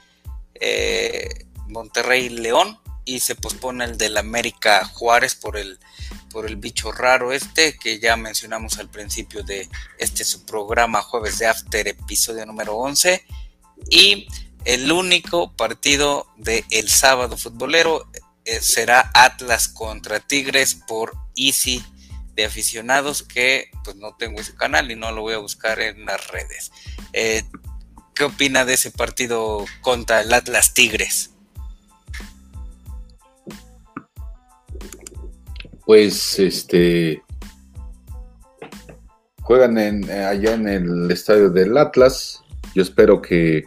eh, 0.55 1.45
Monterrey 1.67 2.29
León 2.29 2.79
y 3.05 3.19
se 3.19 3.35
pospone 3.35 3.85
el 3.85 3.97
del 3.97 4.17
América 4.17 4.83
Juárez 4.85 5.35
por 5.35 5.57
el 5.57 5.79
por 6.31 6.47
el 6.47 6.57
bicho 6.57 6.91
raro 6.91 7.31
este 7.31 7.77
que 7.77 8.00
ya 8.00 8.17
mencionamos 8.17 8.77
al 8.77 8.89
principio 8.89 9.43
de 9.43 9.69
este 9.97 10.25
su 10.25 10.43
programa 10.45 11.01
Jueves 11.01 11.39
de 11.39 11.47
After 11.47 11.88
episodio 11.88 12.45
número 12.45 12.75
11 12.75 13.25
y 13.89 14.27
el 14.65 14.91
único 14.91 15.53
partido 15.53 16.27
del 16.35 16.65
el 16.71 16.89
sábado 16.89 17.38
futbolero 17.38 18.09
será 18.62 19.12
Atlas 19.14 19.68
contra 19.68 20.20
Tigres 20.20 20.75
por 20.75 21.14
Easy 21.36 21.84
de 22.36 22.46
aficionados 22.46 23.24
que 23.24 23.70
pues 23.84 23.96
no 23.96 24.16
tengo 24.18 24.40
ese 24.40 24.56
canal 24.56 24.92
y 24.92 24.96
no 24.96 25.12
lo 25.12 25.22
voy 25.22 25.34
a 25.34 25.40
buscar 25.40 25.80
en 25.80 26.06
las 26.06 26.28
redes. 26.28 26.72
Eh, 27.14 27.44
¿Qué 28.14 28.24
opina 28.24 28.66
de 28.66 28.74
ese 28.74 28.92
partido 28.92 29.66
contra 29.82 30.22
el 30.22 30.34
Atlas 30.34 30.74
Tigres? 30.74 31.32
Pues 35.86 36.40
este 36.40 37.24
juegan 39.42 39.78
en, 39.78 40.10
allá 40.10 40.54
en 40.54 40.68
el 40.68 41.12
estadio 41.12 41.50
del 41.50 41.78
Atlas. 41.78 42.42
Yo 42.74 42.82
espero 42.82 43.22
que 43.22 43.66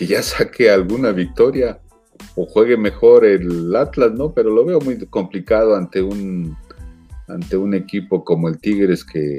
que 0.00 0.06
ya 0.06 0.22
saque 0.22 0.70
alguna 0.70 1.12
victoria 1.12 1.78
o 2.36 2.46
juegue 2.46 2.76
mejor 2.76 3.24
el 3.24 3.74
Atlas, 3.74 4.12
¿no? 4.12 4.32
Pero 4.32 4.50
lo 4.50 4.64
veo 4.64 4.80
muy 4.80 4.98
complicado 5.06 5.74
ante 5.76 6.02
un 6.02 6.56
ante 7.28 7.56
un 7.56 7.74
equipo 7.74 8.24
como 8.24 8.48
el 8.48 8.58
Tigres 8.58 9.04
que 9.04 9.38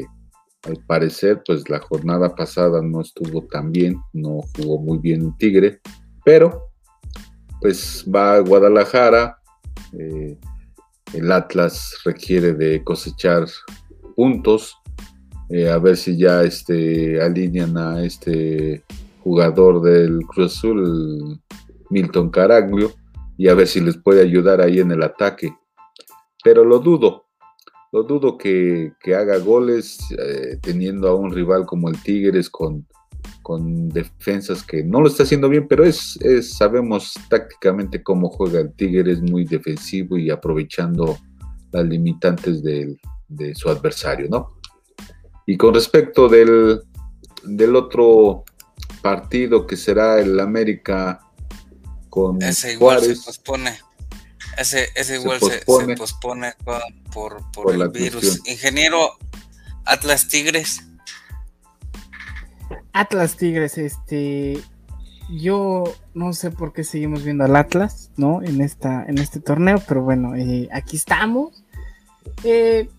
al 0.63 0.77
parecer 0.85 1.41
pues 1.45 1.69
la 1.69 1.79
jornada 1.79 2.35
pasada 2.35 2.81
no 2.81 3.01
estuvo 3.01 3.45
tan 3.47 3.71
bien, 3.71 3.97
no 4.13 4.41
jugó 4.55 4.79
muy 4.79 4.99
bien 4.99 5.21
el 5.21 5.37
Tigre, 5.37 5.81
pero 6.23 6.69
pues 7.59 8.05
va 8.13 8.35
a 8.35 8.39
Guadalajara, 8.39 9.37
eh, 9.93 10.37
el 11.13 11.31
Atlas 11.31 11.97
requiere 12.05 12.53
de 12.53 12.83
cosechar 12.83 13.45
puntos, 14.15 14.77
eh, 15.49 15.69
a 15.69 15.77
ver 15.77 15.97
si 15.97 16.17
ya 16.17 16.43
este, 16.43 17.21
alinean 17.21 17.77
a 17.77 18.03
este 18.03 18.83
jugador 19.23 19.81
del 19.81 20.21
Cruz 20.27 20.57
Azul, 20.57 21.39
Milton 21.91 22.29
Caraglio, 22.29 22.91
y 23.37 23.47
a 23.47 23.53
ver 23.53 23.67
si 23.67 23.79
les 23.79 23.97
puede 23.97 24.21
ayudar 24.21 24.61
ahí 24.61 24.79
en 24.79 24.91
el 24.91 25.03
ataque. 25.03 25.55
Pero 26.43 26.65
lo 26.65 26.79
dudo, 26.79 27.25
lo 27.91 28.03
dudo 28.03 28.37
que, 28.37 28.93
haga 29.15 29.37
goles 29.37 29.99
eh, 30.17 30.57
teniendo 30.61 31.07
a 31.07 31.15
un 31.15 31.31
rival 31.31 31.65
como 31.65 31.89
el 31.89 32.01
Tigres 32.01 32.49
con, 32.49 32.87
con 33.43 33.89
defensas 33.89 34.63
que 34.63 34.83
no 34.83 35.01
lo 35.01 35.07
está 35.07 35.23
haciendo 35.23 35.49
bien, 35.49 35.67
pero 35.67 35.83
es, 35.83 36.17
sabemos 36.41 37.13
tácticamente 37.29 38.01
cómo 38.01 38.29
juega 38.29 38.59
el 38.59 38.73
Tigres, 38.73 39.21
muy 39.21 39.45
defensivo 39.45 40.17
y 40.17 40.29
aprovechando 40.29 41.17
las 41.71 41.85
limitantes 41.85 42.63
de 42.63 42.97
su 43.55 43.69
adversario, 43.69 44.27
¿no? 44.29 44.61
Y 45.45 45.57
con 45.57 45.73
respecto 45.73 46.29
del, 46.29 46.81
del 47.43 47.75
otro 47.75 48.43
partido 49.01 49.65
que 49.65 49.75
será 49.75 50.19
el 50.19 50.39
América 50.39 51.19
con 52.11 52.43
ese 52.43 52.73
igual 52.73 53.01
se 53.01 53.15
pospone. 53.15 53.79
Ese, 54.57 54.89
ese 54.95 55.15
igual 55.15 55.39
se 55.39 55.59
pospone, 55.95 56.53
por, 57.13 57.41
el 57.73 57.89
virus. 57.89 58.41
ingeniero 58.45 59.17
Atlas 59.85 60.27
Tigres. 60.27 60.83
Atlas 62.91 63.37
Tigres 63.37 63.77
este 63.77 64.61
yo 65.29 65.85
no 66.13 66.33
sé 66.33 66.51
por 66.51 66.73
qué 66.73 66.83
seguimos 66.83 67.23
viendo 67.23 67.45
al 67.45 67.55
Atlas 67.55 68.11
no 68.17 68.43
en 68.43 68.59
esta 68.59 69.05
en 69.05 69.17
este 69.17 69.39
torneo 69.39 69.81
pero 69.87 70.01
bueno 70.01 70.35
eh, 70.35 70.67
aquí 70.73 70.97
estamos. 70.97 71.63
Eh, 72.43 72.89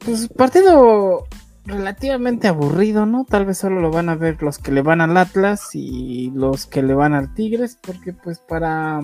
pues 0.00 0.28
partido 0.28 1.26
relativamente 1.66 2.48
aburrido, 2.48 3.06
¿no? 3.06 3.24
Tal 3.24 3.46
vez 3.46 3.58
solo 3.58 3.80
lo 3.80 3.90
van 3.90 4.08
a 4.08 4.16
ver 4.16 4.42
los 4.42 4.58
que 4.58 4.72
le 4.72 4.82
van 4.82 5.00
al 5.00 5.16
Atlas 5.16 5.70
y 5.74 6.30
los 6.34 6.66
que 6.66 6.82
le 6.82 6.94
van 6.94 7.14
al 7.14 7.34
Tigres, 7.34 7.78
porque 7.80 8.12
pues 8.12 8.38
para 8.38 9.00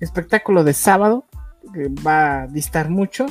espectáculo 0.00 0.64
de 0.64 0.72
sábado 0.72 1.24
va 2.06 2.42
a 2.42 2.46
distar 2.46 2.90
mucho. 2.90 3.26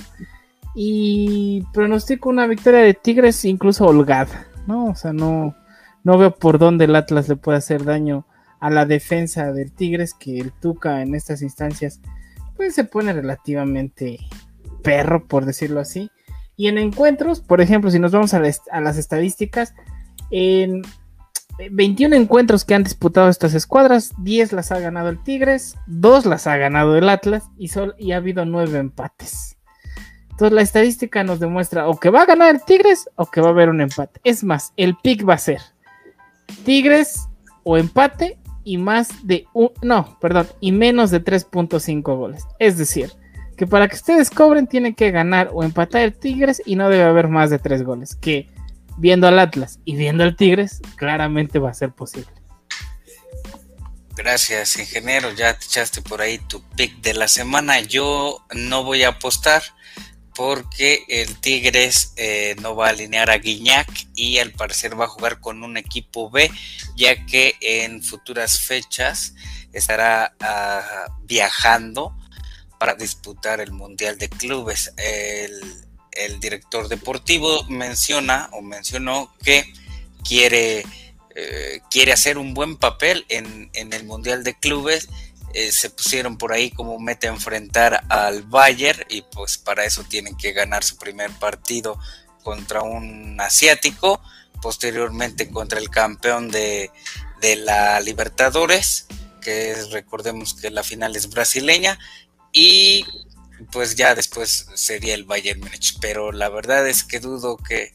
Y 0.74 1.66
pronostico 1.74 2.30
una 2.30 2.48
victoria 2.48 2.82
de 2.82 2.94
Tigres 2.94 3.46
incluso 3.46 3.86
holgada, 3.86 4.48
¿no? 4.68 4.86
O 4.86 4.96
sea, 4.96 5.14
no, 5.14 5.56
no 6.04 6.18
veo 6.18 6.36
por 6.36 6.60
dónde 6.60 6.86
el 6.86 6.96
Atlas 6.96 7.30
le 7.30 7.38
puede 7.38 7.60
hacer 7.60 7.86
daño 7.86 8.26
a 8.60 8.70
la 8.70 8.86
defensa 8.86 9.54
del 9.54 9.72
Tigres, 9.72 10.14
que 10.14 10.40
el 10.40 10.52
Tuca 10.52 11.02
en 11.02 11.16
estas 11.16 11.42
instancias 11.42 12.02
pues 12.58 12.74
se 12.74 12.86
pone 12.86 13.14
relativamente 13.14 14.18
perro, 14.82 15.26
por 15.28 15.46
decirlo 15.46 15.80
así. 15.80 16.10
Y 16.58 16.68
en 16.68 16.78
encuentros, 16.78 17.42
por 17.42 17.62
ejemplo, 17.62 17.92
si 17.92 18.00
nos 18.00 18.12
vamos 18.12 18.34
a, 18.34 18.40
las 18.40 18.98
estadísticas, 18.98 19.74
en 20.32 20.82
21 21.72 22.16
encuentros 22.16 22.66
que 22.66 22.76
han 22.76 22.84
disputado 22.84 23.30
estas 23.30 23.54
escuadras, 23.54 24.14
10 24.20 24.54
las 24.54 24.72
ha 24.72 24.80
ganado 24.80 25.10
el 25.10 25.22
Tigres, 25.24 25.76
2 25.88 26.26
las 26.26 26.48
ha 26.48 26.58
ganado 26.58 26.98
el 26.98 27.10
Atlas 27.10 27.44
y, 27.58 27.70
y 27.98 28.12
ha 28.12 28.18
habido 28.18 28.46
9 28.46 28.78
empates. 28.80 29.58
Entonces 30.32 30.54
la 30.54 30.62
estadística 30.62 31.24
nos 31.24 31.40
demuestra 31.40 31.88
o 31.88 31.98
que 31.98 32.10
va 32.10 32.24
a 32.24 32.26
ganar 32.26 32.54
el 32.54 32.62
Tigres 32.62 33.10
o 33.16 33.26
que 33.26 33.40
va 33.40 33.48
a 33.48 33.52
haber 33.52 33.70
un 33.70 33.80
empate. 33.80 34.20
Es 34.26 34.44
más, 34.44 34.74
el 34.76 34.98
pick 34.98 35.28
va 35.28 35.36
a 35.36 35.38
ser 35.38 35.62
Tigres 36.66 37.30
o 37.64 37.78
empate 37.78 38.38
y 38.66 38.78
más 38.78 39.26
de 39.26 39.48
un, 39.54 39.72
no, 39.82 40.18
perdón, 40.20 40.48
y 40.60 40.74
menos 40.74 41.10
de 41.12 41.24
3.5 41.24 42.18
goles. 42.18 42.46
Es 42.60 42.78
decir, 42.78 43.12
que 43.56 43.68
para 43.68 43.88
que 43.88 43.96
ustedes 43.96 44.30
cobren 44.30 44.68
tienen 44.68 44.96
que 44.96 45.12
ganar 45.12 45.50
o 45.54 45.64
empatar 45.64 46.02
el 46.02 46.14
Tigres 46.14 46.62
y 46.66 46.76
no 46.76 46.90
debe 46.90 47.04
haber 47.04 47.28
más 47.28 47.50
de 47.50 47.60
3 47.60 47.84
goles. 47.84 48.16
Que 48.16 48.50
viendo 48.98 49.28
al 49.28 49.40
Atlas 49.40 49.80
y 49.86 49.96
viendo 49.96 50.24
al 50.24 50.36
Tigres, 50.36 50.82
claramente 50.96 51.60
va 51.60 51.70
a 51.70 51.74
ser 51.74 51.92
posible. 51.92 52.30
Gracias, 54.16 54.78
ingeniero. 54.78 55.32
Ya 55.34 55.58
te 55.58 55.66
echaste 55.66 56.02
por 56.02 56.22
ahí 56.22 56.38
tu 56.38 56.64
pick 56.76 57.02
de 57.02 57.14
la 57.14 57.28
semana. 57.28 57.82
Yo 57.82 58.46
no 58.54 58.84
voy 58.84 59.04
a 59.04 59.10
apostar 59.10 59.62
porque 60.36 61.06
el 61.08 61.40
Tigres 61.40 62.14
eh, 62.18 62.56
no 62.62 62.76
va 62.76 62.88
a 62.88 62.90
alinear 62.90 63.30
a 63.30 63.38
Guiñac 63.38 63.88
y 64.16 64.38
al 64.40 64.52
parecer 64.52 65.00
va 65.00 65.06
a 65.06 65.10
jugar 65.10 65.40
con 65.40 65.64
un 65.64 65.78
equipo 65.78 66.30
B, 66.30 66.52
ya 66.96 67.26
que 67.26 67.56
en 67.62 68.04
futuras 68.04 68.60
fechas 68.60 69.34
estará 69.72 70.36
ah, 70.42 71.06
viajando 71.24 72.16
para 72.80 72.96
disputar 72.96 73.62
el 73.62 73.72
Mundial 73.72 74.18
de 74.18 74.30
Clubes. 74.30 74.94
El, 74.98 75.86
director 76.40 76.88
deportivo 76.88 77.66
menciona 77.66 78.50
o 78.54 78.62
mencionó 78.62 79.34
que 79.44 79.74
quiere, 80.24 80.86
eh, 81.36 81.82
quiere 81.92 82.14
hacer 82.14 82.38
un 82.38 82.54
buen 82.54 82.78
papel 82.78 83.26
en, 83.28 83.70
en 83.74 83.92
el 83.92 84.06
Mundial 84.06 84.44
de 84.44 84.58
Clubes 84.58 85.10
eh, 85.56 85.72
se 85.72 85.90
pusieron 85.90 86.38
por 86.38 86.52
ahí 86.52 86.70
como 86.70 87.00
meta 87.00 87.28
enfrentar 87.28 88.04
al 88.10 88.44
Bayern 88.44 89.06
y 89.08 89.22
pues 89.22 89.58
para 89.58 89.86
eso 89.86 90.04
tienen 90.04 90.36
que 90.36 90.52
ganar 90.52 90.84
su 90.84 90.98
primer 90.98 91.32
partido 91.32 91.98
contra 92.44 92.82
un 92.82 93.40
asiático, 93.40 94.22
posteriormente 94.62 95.50
contra 95.50 95.80
el 95.80 95.90
campeón 95.90 96.52
de, 96.52 96.92
la 97.42 98.02
Libertadores, 98.02 99.06
que 99.40 99.76
recordemos 99.92 100.56
que 100.56 100.72
la 100.72 100.84
final 100.84 101.16
es 101.16 101.30
brasileña, 101.30 102.00
y 102.56 103.06
pues 103.72 103.96
ya 103.96 104.16
después 104.16 104.68
sería 104.74 105.14
el 105.14 105.26
Bayern 105.26 105.60
Múnich, 105.60 106.00
pero 106.00 106.32
la 106.32 106.50
verdad 106.50 106.88
es 106.88 107.04
que 107.04 107.20
dudo 107.20 107.58
que, 107.58 107.92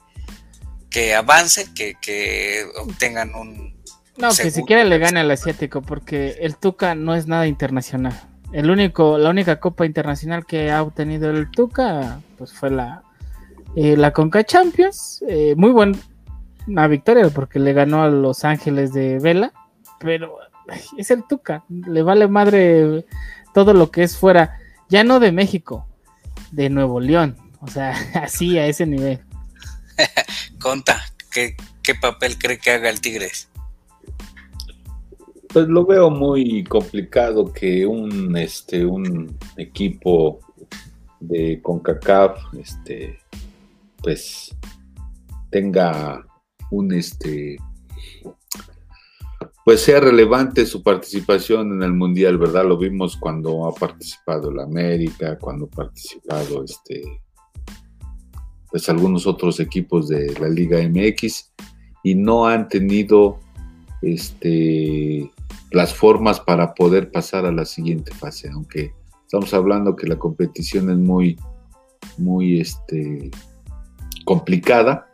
que 0.90 1.14
avance, 1.14 1.68
que, 1.74 1.94
que 2.00 2.66
obtengan 2.76 3.34
un, 3.34 3.74
no, 4.18 4.28
que 4.28 4.50
siquiera 4.50 4.84
le 4.84 4.98
gane 4.98 5.20
al 5.20 5.30
asiático, 5.30 5.80
porque 5.80 6.36
el 6.40 6.56
Tuca 6.56 6.94
no 6.94 7.14
es 7.14 7.26
nada 7.26 7.46
internacional. 7.46 8.12
El 8.52 8.70
único, 8.70 9.16
la 9.16 9.30
única 9.30 9.60
copa 9.60 9.86
internacional 9.86 10.44
que 10.44 10.70
ha 10.70 10.82
obtenido 10.82 11.30
el 11.30 11.50
Tuca, 11.50 12.20
pues 12.36 12.52
fue 12.52 12.70
la, 12.70 13.02
eh, 13.76 13.96
la 13.96 14.12
Conca 14.12 14.44
Champions. 14.44 15.25
Eh, 15.26 15.54
muy 15.56 15.70
buena 15.70 16.86
victoria, 16.88 17.30
porque 17.30 17.58
le 17.58 17.73
ganó 17.73 18.02
a 18.02 18.08
Los 18.10 18.44
Ángeles 18.44 18.92
de 18.92 19.18
Vela, 19.20 19.52
pero 20.00 20.36
es 20.99 21.10
el 21.10 21.25
Tuca, 21.26 21.64
le 21.68 22.02
vale 22.02 22.28
madre 22.28 23.06
todo 23.54 23.75
lo 23.75 23.91
que 23.91 24.02
es 24.02 24.17
fuera, 24.17 24.58
ya 24.89 25.04
no 25.04 25.21
de 25.21 25.32
México, 25.32 25.86
de 26.52 26.71
Nuevo 26.71 27.00
León, 27.00 27.36
o 27.60 27.69
sea, 27.69 27.95
así 28.23 28.58
a 28.58 28.67
ese 28.67 28.86
nivel. 28.86 29.21
Conta, 30.60 31.02
¿qué, 31.30 31.56
¿qué 31.82 31.95
papel 31.95 32.39
cree 32.39 32.58
que 32.58 32.71
haga 32.71 32.91
el 32.91 33.00
Tigres? 33.00 33.49
Pues 35.52 35.67
lo 35.67 35.84
veo 35.84 36.10
muy 36.10 36.63
complicado 36.65 37.52
que 37.52 37.84
un, 37.84 38.36
este, 38.36 38.84
un 38.84 39.36
equipo 39.56 40.41
de 41.19 41.60
CONCACAF, 41.60 42.39
este, 42.58 43.19
pues 44.00 44.54
tenga 45.50 46.25
un, 46.71 46.93
este, 46.93 47.56
pues 49.64 49.82
sea 49.82 50.00
relevante 50.00 50.66
su 50.66 50.82
participación 50.82 51.73
en 51.73 51.82
el 51.82 51.92
mundial, 51.92 52.38
¿verdad? 52.38 52.64
Lo 52.66 52.78
vimos 52.78 53.16
cuando 53.16 53.66
ha 53.66 53.75
participado 53.75 54.50
el 54.50 54.60
América, 54.60 55.38
cuando 55.38 55.66
ha 55.66 55.70
participado, 55.70 56.64
este, 56.64 57.02
pues 58.70 58.88
algunos 58.88 59.26
otros 59.26 59.60
equipos 59.60 60.08
de 60.08 60.32
la 60.40 60.49
Liga 60.49 60.78
MX 60.78 61.52
y 62.02 62.14
no 62.14 62.46
han 62.46 62.68
tenido 62.68 63.38
este 64.02 65.30
las 65.70 65.94
formas 65.94 66.40
para 66.40 66.75
poder 66.75 67.10
pasar 67.10 67.46
a 67.46 67.52
la 67.52 67.64
siguiente 67.64 68.12
fase, 68.12 68.49
aunque 68.49 68.92
estamos 69.23 69.54
hablando 69.54 69.94
que 69.94 70.08
la 70.08 70.18
competición 70.18 70.90
es 70.90 70.96
muy, 70.96 71.38
muy 72.18 72.60
este, 72.60 73.30
complicada. 74.25 75.09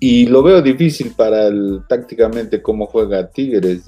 Y 0.00 0.26
lo 0.26 0.42
veo 0.42 0.62
difícil 0.62 1.12
para 1.16 1.48
el, 1.48 1.82
tácticamente 1.88 2.62
cómo 2.62 2.86
juega 2.86 3.30
Tigres, 3.30 3.84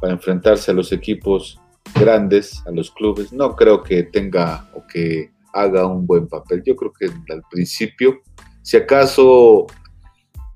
para 0.00 0.14
enfrentarse 0.14 0.70
a 0.70 0.74
los 0.74 0.92
equipos 0.92 1.60
grandes, 1.94 2.62
a 2.66 2.70
los 2.70 2.90
clubes. 2.90 3.32
No 3.32 3.54
creo 3.54 3.82
que 3.82 4.04
tenga 4.04 4.68
o 4.74 4.86
que 4.86 5.30
haga 5.52 5.86
un 5.86 6.06
buen 6.06 6.28
papel. 6.28 6.62
Yo 6.64 6.76
creo 6.76 6.92
que 6.92 7.06
al 7.32 7.42
principio, 7.50 8.20
si 8.62 8.76
acaso 8.76 9.66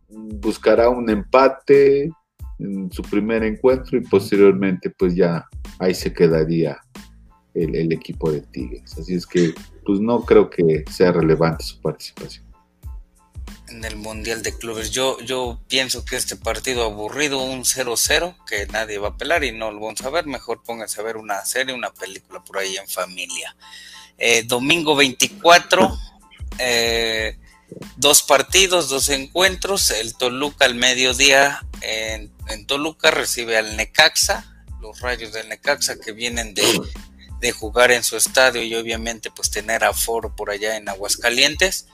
buscará 0.08 0.88
un 0.88 1.10
empate, 1.10 2.10
en 2.58 2.90
su 2.90 3.02
primer 3.02 3.42
encuentro 3.42 3.98
y 3.98 4.02
posteriormente 4.02 4.90
pues 4.90 5.14
ya 5.14 5.46
ahí 5.78 5.94
se 5.94 6.12
quedaría 6.12 6.78
el, 7.54 7.92
equipo 7.92 8.30
de 8.30 8.40
Tigres. 8.40 8.96
Así 8.98 9.14
es 9.14 9.26
que 9.26 9.54
pues 9.84 10.00
no 10.00 10.24
creo 10.24 10.50
que 10.50 10.84
sea 10.90 11.12
relevante 11.12 11.64
su 11.64 11.80
participación. 11.80 12.43
En 13.68 13.84
el 13.84 13.96
Mundial 13.96 14.42
de 14.42 14.56
Clubes, 14.56 14.90
yo, 14.90 15.18
yo 15.20 15.60
pienso 15.68 16.04
que 16.04 16.16
este 16.16 16.36
partido 16.36 16.84
aburrido, 16.84 17.42
un 17.42 17.64
0-0, 17.64 18.36
que 18.46 18.66
nadie 18.66 18.98
va 18.98 19.08
a 19.08 19.16
pelar 19.16 19.42
y 19.42 19.52
no 19.52 19.70
lo 19.70 19.80
vamos 19.80 20.02
a 20.02 20.10
ver, 20.10 20.26
mejor 20.26 20.62
pónganse 20.62 21.00
a 21.00 21.04
ver 21.04 21.16
una 21.16 21.44
serie, 21.44 21.74
una 21.74 21.92
película 21.92 22.44
por 22.44 22.58
ahí 22.58 22.76
en 22.76 22.88
familia. 22.88 23.56
Eh, 24.18 24.42
domingo 24.44 24.94
24, 24.94 25.98
eh, 26.58 27.38
dos 27.96 28.22
partidos, 28.22 28.88
dos 28.88 29.08
encuentros, 29.08 29.90
el 29.90 30.14
Toluca 30.14 30.66
al 30.66 30.74
mediodía 30.74 31.66
en 31.80 32.34
en 32.48 32.66
Toluca 32.66 33.10
recibe 33.10 33.56
al 33.56 33.76
Necaxa, 33.76 34.44
los 34.80 35.00
rayos 35.00 35.32
del 35.32 35.48
Necaxa 35.48 35.96
que 35.98 36.12
vienen 36.12 36.54
de, 36.54 37.52
jugar 37.52 37.90
en 37.90 38.02
su 38.02 38.16
estadio 38.16 38.62
y 38.62 38.74
obviamente 38.74 39.30
pues 39.30 39.50
tener 39.50 39.84
aforo 39.84 40.34
por 40.34 40.50
allá 40.50 40.78
en 40.78 40.88
Aguascalientes, 40.88 41.86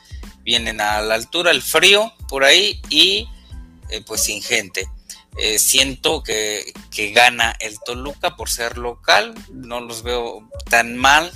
vienen 0.44 0.80
a 0.80 1.00
la 1.02 1.14
altura, 1.14 1.50
el 1.50 1.62
frío 1.62 2.12
por 2.28 2.44
ahí 2.44 2.80
y 2.88 3.28
eh, 3.90 4.02
pues 4.06 4.22
sin 4.22 4.42
gente. 4.42 4.88
Eh, 5.38 5.58
siento 5.58 6.22
que, 6.22 6.72
gana 7.14 7.56
el 7.60 7.78
Toluca 7.80 8.36
por 8.36 8.50
ser 8.50 8.76
local, 8.78 9.34
no 9.52 9.80
los 9.80 10.02
veo 10.02 10.48
tan 10.68 10.96
mal 10.96 11.32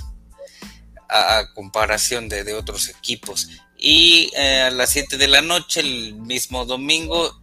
a, 1.09 1.53
comparación 1.53 2.29
de, 2.29 2.53
otros 2.53 2.89
equipos. 2.89 3.49
Y 3.77 4.31
eh, 4.35 4.61
a 4.61 4.69
las 4.69 4.91
7 4.91 5.17
de 5.17 5.27
la 5.27 5.41
noche, 5.41 5.79
el 5.79 6.15
mismo 6.15 6.65
domingo, 6.65 7.41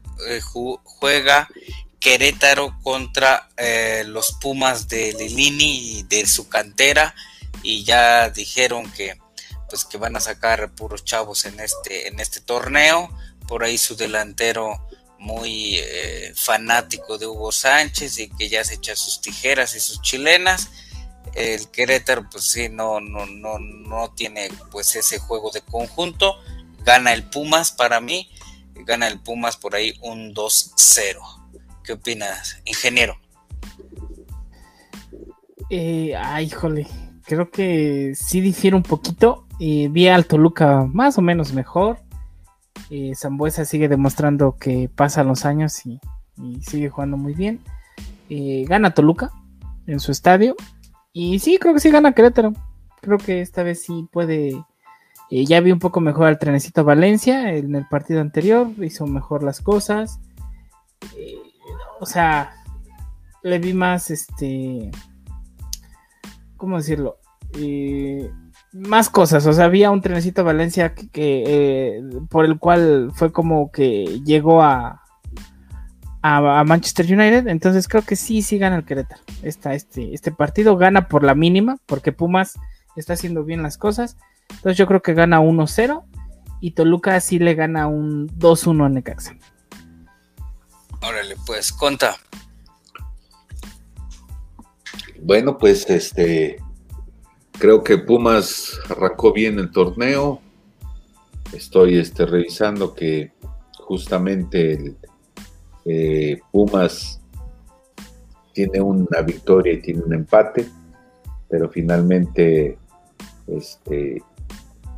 juega 0.84 1.48
Querétaro 1.98 2.78
contra 2.82 3.48
los 4.06 4.32
Pumas 4.40 4.88
de 4.88 5.14
Lilini 5.14 5.98
y 5.98 6.02
de 6.04 6.26
su 6.26 6.48
cantera 6.48 7.14
y 7.62 7.84
ya 7.84 8.30
dijeron 8.30 8.90
que 8.92 9.16
pues 9.72 9.86
que 9.86 9.96
van 9.96 10.16
a 10.16 10.20
sacar 10.20 10.74
puros 10.74 11.02
chavos 11.02 11.46
en 11.46 11.58
este 11.58 12.08
en 12.08 12.20
este 12.20 12.40
torneo 12.40 13.08
por 13.48 13.64
ahí 13.64 13.78
su 13.78 13.96
delantero 13.96 14.86
muy 15.18 15.76
eh, 15.78 16.34
fanático 16.36 17.16
de 17.16 17.26
Hugo 17.26 17.52
Sánchez 17.52 18.18
y 18.18 18.28
que 18.28 18.50
ya 18.50 18.62
se 18.64 18.74
echa 18.74 18.94
sus 18.94 19.22
tijeras 19.22 19.74
y 19.74 19.80
sus 19.80 20.02
chilenas 20.02 20.68
el 21.32 21.70
Querétaro 21.70 22.28
pues 22.30 22.44
sí 22.44 22.68
no 22.68 23.00
no 23.00 23.24
no 23.24 23.58
no 23.58 24.10
tiene 24.10 24.50
pues 24.70 24.94
ese 24.94 25.18
juego 25.18 25.50
de 25.50 25.62
conjunto 25.62 26.36
gana 26.84 27.14
el 27.14 27.24
Pumas 27.24 27.72
para 27.72 28.02
mí 28.02 28.28
gana 28.84 29.08
el 29.08 29.20
Pumas 29.20 29.56
por 29.56 29.74
ahí 29.74 29.94
un 30.02 30.34
2-0. 30.34 31.16
¿Qué 31.82 31.94
opinas, 31.94 32.58
ingeniero? 32.66 33.18
Eh, 35.70 36.14
ay, 36.16 36.46
híjole, 36.46 36.86
creo 37.24 37.50
que 37.50 38.12
sí 38.14 38.40
difiere 38.40 38.76
un 38.76 38.82
poquito. 38.82 39.46
Y 39.64 39.86
vi 39.86 40.08
al 40.08 40.26
Toluca 40.26 40.88
más 40.92 41.18
o 41.18 41.22
menos 41.22 41.52
mejor. 41.52 41.98
Eh, 42.90 43.12
Zambuesa 43.14 43.64
sigue 43.64 43.86
demostrando 43.88 44.56
que 44.56 44.90
pasan 44.92 45.28
los 45.28 45.44
años 45.44 45.86
y, 45.86 46.00
sigue 46.62 46.88
jugando 46.88 47.16
muy 47.16 47.32
bien. 47.32 47.60
Eh, 48.28 48.64
gana 48.66 48.92
Toluca 48.92 49.30
en 49.86 50.00
su 50.00 50.10
estadio. 50.10 50.56
Y 51.12 51.38
sí, 51.38 51.58
creo 51.60 51.74
que 51.74 51.78
sí 51.78 51.92
gana 51.92 52.10
Querétaro. 52.10 52.54
Creo 53.02 53.18
que 53.18 53.40
esta 53.40 53.62
vez 53.62 53.84
sí 53.84 54.08
puede. 54.10 54.60
Eh, 55.30 55.44
ya 55.46 55.60
vi 55.60 55.70
un 55.70 55.78
poco 55.78 56.00
mejor 56.00 56.26
al 56.26 56.40
trenecito 56.40 56.82
Valencia 56.82 57.54
en 57.54 57.76
el 57.76 57.86
partido 57.86 58.20
anterior. 58.20 58.68
Hizo 58.82 59.06
mejor 59.06 59.44
las 59.44 59.60
cosas. 59.60 60.18
o 62.00 62.06
sea, 62.06 62.50
le 63.44 63.60
vi 63.60 63.74
más 63.74 64.10
este. 64.10 64.90
¿Cómo 66.56 66.78
decirlo? 66.78 67.18
Más 68.72 69.10
cosas, 69.10 69.46
o 69.46 69.52
sea, 69.52 69.66
había 69.66 69.90
un 69.90 70.00
trenecito 70.00 70.44
Valencia 70.44 70.94
que, 70.94 71.08
eh, 71.14 72.02
por 72.30 72.44
el 72.44 72.58
cual 72.58 73.10
fue 73.14 73.30
como 73.30 73.70
que 73.70 74.20
llegó 74.24 74.62
a, 74.62 75.02
a, 76.22 76.64
Manchester 76.64 77.06
United, 77.06 77.48
entonces 77.48 77.86
creo 77.86 78.02
que 78.02 78.16
sí, 78.16 78.40
sí 78.42 78.58
gana 78.58 78.76
el 78.76 78.84
Querétaro. 78.84 79.22
este, 79.42 80.14
este 80.14 80.32
partido 80.32 80.76
gana 80.76 81.08
por 81.08 81.22
la 81.22 81.34
mínima, 81.34 81.76
porque 81.86 82.12
Pumas 82.12 82.54
está 82.96 83.12
haciendo 83.12 83.44
bien 83.44 83.62
las 83.62 83.76
cosas, 83.76 84.16
entonces 84.48 84.78
yo 84.78 84.86
creo 84.86 85.02
que 85.02 85.14
gana 85.14 85.40
1-0 85.40 86.04
y 86.60 86.70
Toluca 86.70 87.20
sí 87.20 87.38
le 87.38 87.54
gana 87.54 87.88
un 87.88 88.28
2-1 88.38 88.86
a 88.86 88.88
Necaxa. 88.88 89.36
Órale, 91.02 91.36
pues, 91.44 91.72
conta. 91.72 92.16
Bueno, 95.20 95.58
pues 95.58 95.88
este 95.90 96.61
Creo 97.58 97.82
que 97.84 97.98
Pumas 97.98 98.78
arrancó 98.88 99.32
bien 99.32 99.58
el 99.58 99.70
torneo. 99.70 100.40
Estoy 101.52 101.98
este, 101.98 102.26
revisando 102.26 102.94
que 102.94 103.32
justamente 103.78 104.96
eh, 105.84 106.40
Pumas 106.50 107.20
tiene 108.52 108.80
una 108.80 109.22
victoria 109.22 109.72
y 109.72 109.80
tiene 109.80 110.02
un 110.02 110.14
empate, 110.14 110.68
pero 111.48 111.68
finalmente 111.68 112.78
este, 113.46 114.22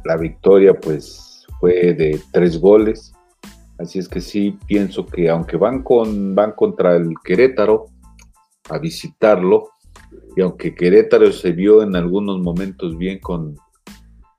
la 0.05 0.17
victoria 0.17 0.75
pues 0.75 1.47
fue 1.61 1.95
de 1.95 2.21
tres 2.33 2.61
goles. 2.61 3.13
Así 3.79 3.99
es 3.99 4.09
que 4.09 4.21
sí 4.21 4.59
pienso 4.67 5.05
que 5.07 5.29
aunque 5.29 5.57
van 5.57 5.83
con 5.83 6.35
van 6.35 6.53
contra 6.53 6.95
el 6.97 7.15
Querétaro 7.25 7.87
a 8.71 8.79
visitarlo, 8.79 9.71
y 10.37 10.41
aunque 10.41 10.75
Querétaro 10.75 11.33
se 11.33 11.53
vio 11.53 11.83
en 11.83 11.97
algunos 11.97 12.41
momentos 12.41 12.97
bien 12.99 13.19
con, 13.21 13.57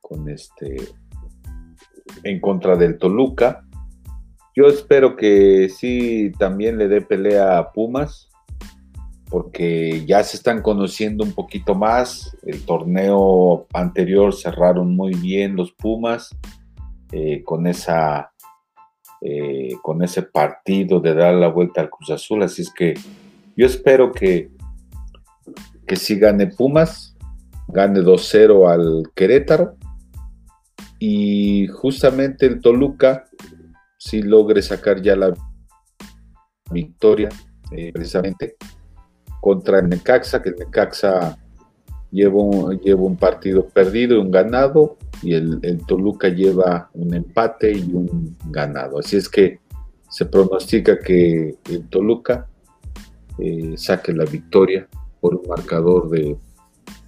con 0.02 0.30
este 0.30 0.78
en 2.24 2.40
contra 2.40 2.76
del 2.76 2.98
Toluca, 2.98 3.66
yo 4.56 4.68
espero 4.68 5.16
que 5.16 5.70
sí 5.70 6.32
también 6.40 6.78
le 6.78 6.88
dé 6.88 7.02
pelea 7.02 7.58
a 7.58 7.72
Pumas, 7.72 8.30
porque 9.30 10.06
ya 10.06 10.24
se 10.24 10.38
están 10.38 10.62
conociendo 10.62 11.24
un 11.26 11.34
poquito 11.34 11.76
más. 11.76 12.38
El 12.44 12.64
torneo 12.66 13.68
anterior 13.74 14.34
cerraron 14.34 14.96
muy 14.96 15.14
bien 15.14 15.58
los 15.58 15.74
Pumas 15.74 16.30
eh, 17.12 17.44
con 17.44 17.68
esa 17.68 18.32
eh, 19.22 19.76
con 19.82 20.04
ese 20.04 20.22
partido 20.22 21.00
de 21.00 21.16
dar 21.16 21.34
la 21.34 21.48
vuelta 21.48 21.82
al 21.82 21.90
Cruz 21.90 22.12
Azul. 22.12 22.44
Así 22.44 22.62
es 22.62 22.72
que 22.72 22.94
yo 23.58 23.66
espero 23.66 24.12
que 24.12 24.52
que 25.86 25.96
si 25.96 26.18
gane 26.18 26.48
Pumas, 26.48 27.16
gane 27.68 28.02
2-0 28.02 28.70
al 28.70 29.04
Querétaro 29.16 29.78
y 31.00 31.68
justamente 31.68 32.46
el 32.46 32.62
Toluca 32.62 33.26
si 33.98 34.22
logre 34.22 34.62
sacar 34.62 35.02
ya 35.02 35.16
la 35.16 35.34
victoria 36.72 37.30
eh, 37.72 37.92
precisamente 37.94 38.56
contra 39.42 39.80
el 39.80 39.90
Necaxa, 39.90 40.42
que 40.42 40.50
el 40.50 40.56
Necaxa 40.56 41.38
lleva 42.12 42.42
un, 42.42 42.80
un 42.84 43.18
partido 43.18 43.68
perdido 43.68 44.16
y 44.16 44.20
un 44.20 44.32
ganado 44.32 44.98
y 45.22 45.34
el, 45.34 45.82
Toluca 45.88 46.30
lleva 46.30 46.90
un 46.94 47.14
empate 47.14 47.72
y 47.72 47.94
un 47.94 48.38
ganado. 48.46 49.00
Así 49.00 49.18
es 49.18 49.28
que 49.28 49.60
se 50.10 50.26
pronostica 50.26 51.00
que 51.00 51.56
el 51.70 51.90
Toluca 51.90 52.48
eh, 53.38 53.74
saque 53.76 54.14
la 54.14 54.26
victoria 54.26 54.88
por 55.26 55.34
un 55.34 55.48
marcador 55.48 56.08
de, 56.12 56.38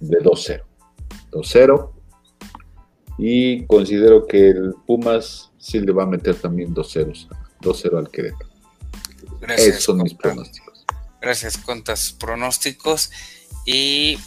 2-0. 0.00 0.60
2-0. 1.30 1.92
Y 3.16 3.64
considero 3.66 4.26
que 4.26 4.50
el 4.50 4.74
Pumas 4.84 5.52
sí 5.56 5.78
le 5.78 5.92
va 5.92 6.02
a 6.02 6.06
meter 6.06 6.34
también 6.34 6.74
2-0 6.74 7.28
2-0 7.60 7.96
al 7.96 8.10
Querétaro. 8.10 8.50
Gracias, 9.40 9.68
Esos 9.68 9.84
son 9.84 9.98
mis 9.98 10.14
pronósticos. 10.14 10.84
Gracias, 11.20 11.58
contas 11.58 12.16
pronósticos. 12.18 13.12
Y 13.64 14.18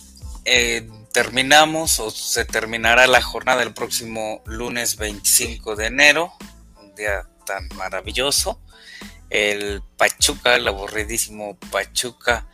eh, 0.45 0.89
terminamos 1.12 1.99
o 1.99 2.12
se 2.12 2.45
terminará 2.45 3.08
la 3.08 3.21
jornada 3.21 3.62
el 3.62 3.73
próximo 3.73 4.41
lunes 4.45 4.95
25 4.95 5.75
de 5.75 5.88
enero, 5.88 6.32
un 6.82 6.95
día 6.95 7.27
tan 7.45 7.67
maravilloso. 7.75 8.58
El 9.30 9.82
Pachuca, 9.97 10.56
el 10.56 10.65
aburridísimo 10.65 11.58
Pachuca, 11.71 12.47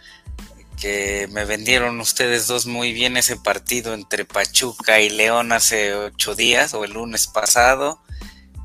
que 0.77 1.27
me 1.31 1.43
vendieron 1.43 1.99
ustedes 1.99 2.47
dos 2.47 2.67
muy 2.67 2.93
bien 2.93 3.17
ese 3.17 3.35
partido 3.35 3.93
entre 3.93 4.25
Pachuca 4.25 5.01
y 5.01 5.09
León 5.09 5.51
hace 5.51 5.93
ocho 5.95 6.35
días 6.35 6.73
o 6.73 6.85
el 6.85 6.93
lunes 6.93 7.27
pasado 7.27 7.99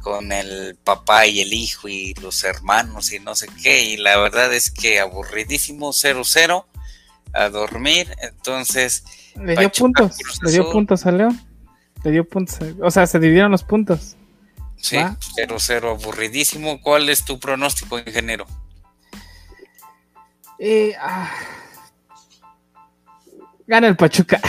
con 0.03 0.31
el 0.31 0.77
papá 0.77 1.27
y 1.27 1.41
el 1.41 1.53
hijo 1.53 1.89
y 1.89 2.13
los 2.15 2.45
hermanos 2.45 3.13
y 3.13 3.19
no 3.19 3.35
sé 3.35 3.49
qué 3.63 3.85
y 3.85 3.97
la 3.97 4.19
verdad 4.19 4.53
es 4.53 4.71
que 4.71 5.01
aburridísimo 5.01 5.91
0-0 5.91 6.65
a 7.33 7.49
dormir. 7.49 8.15
Entonces 8.21 9.05
le 9.37 9.57
dio 9.57 9.73
puntos 9.73 10.17
le 10.43 10.51
dio 10.51 10.71
puntos 10.71 11.07
a 11.07 11.13
León 11.13 11.41
le 12.05 12.11
dio 12.11 12.29
puntos 12.29 12.59
o 12.83 12.91
sea 12.91 13.07
se 13.07 13.19
dividieron 13.19 13.51
los 13.51 13.65
puntos 13.65 14.17
sí 14.77 14.97
0-0 14.97 15.91
aburridísimo. 15.91 16.81
¿cuál 16.83 17.09
es 17.09 17.25
tu 17.25 17.41
pronóstico 17.41 17.99
ingeniero? 17.99 18.47
Eh, 20.59 20.95
ah 21.01 21.31
Gana 23.67 23.89
el 23.89 23.97
Pachuca. 23.97 24.41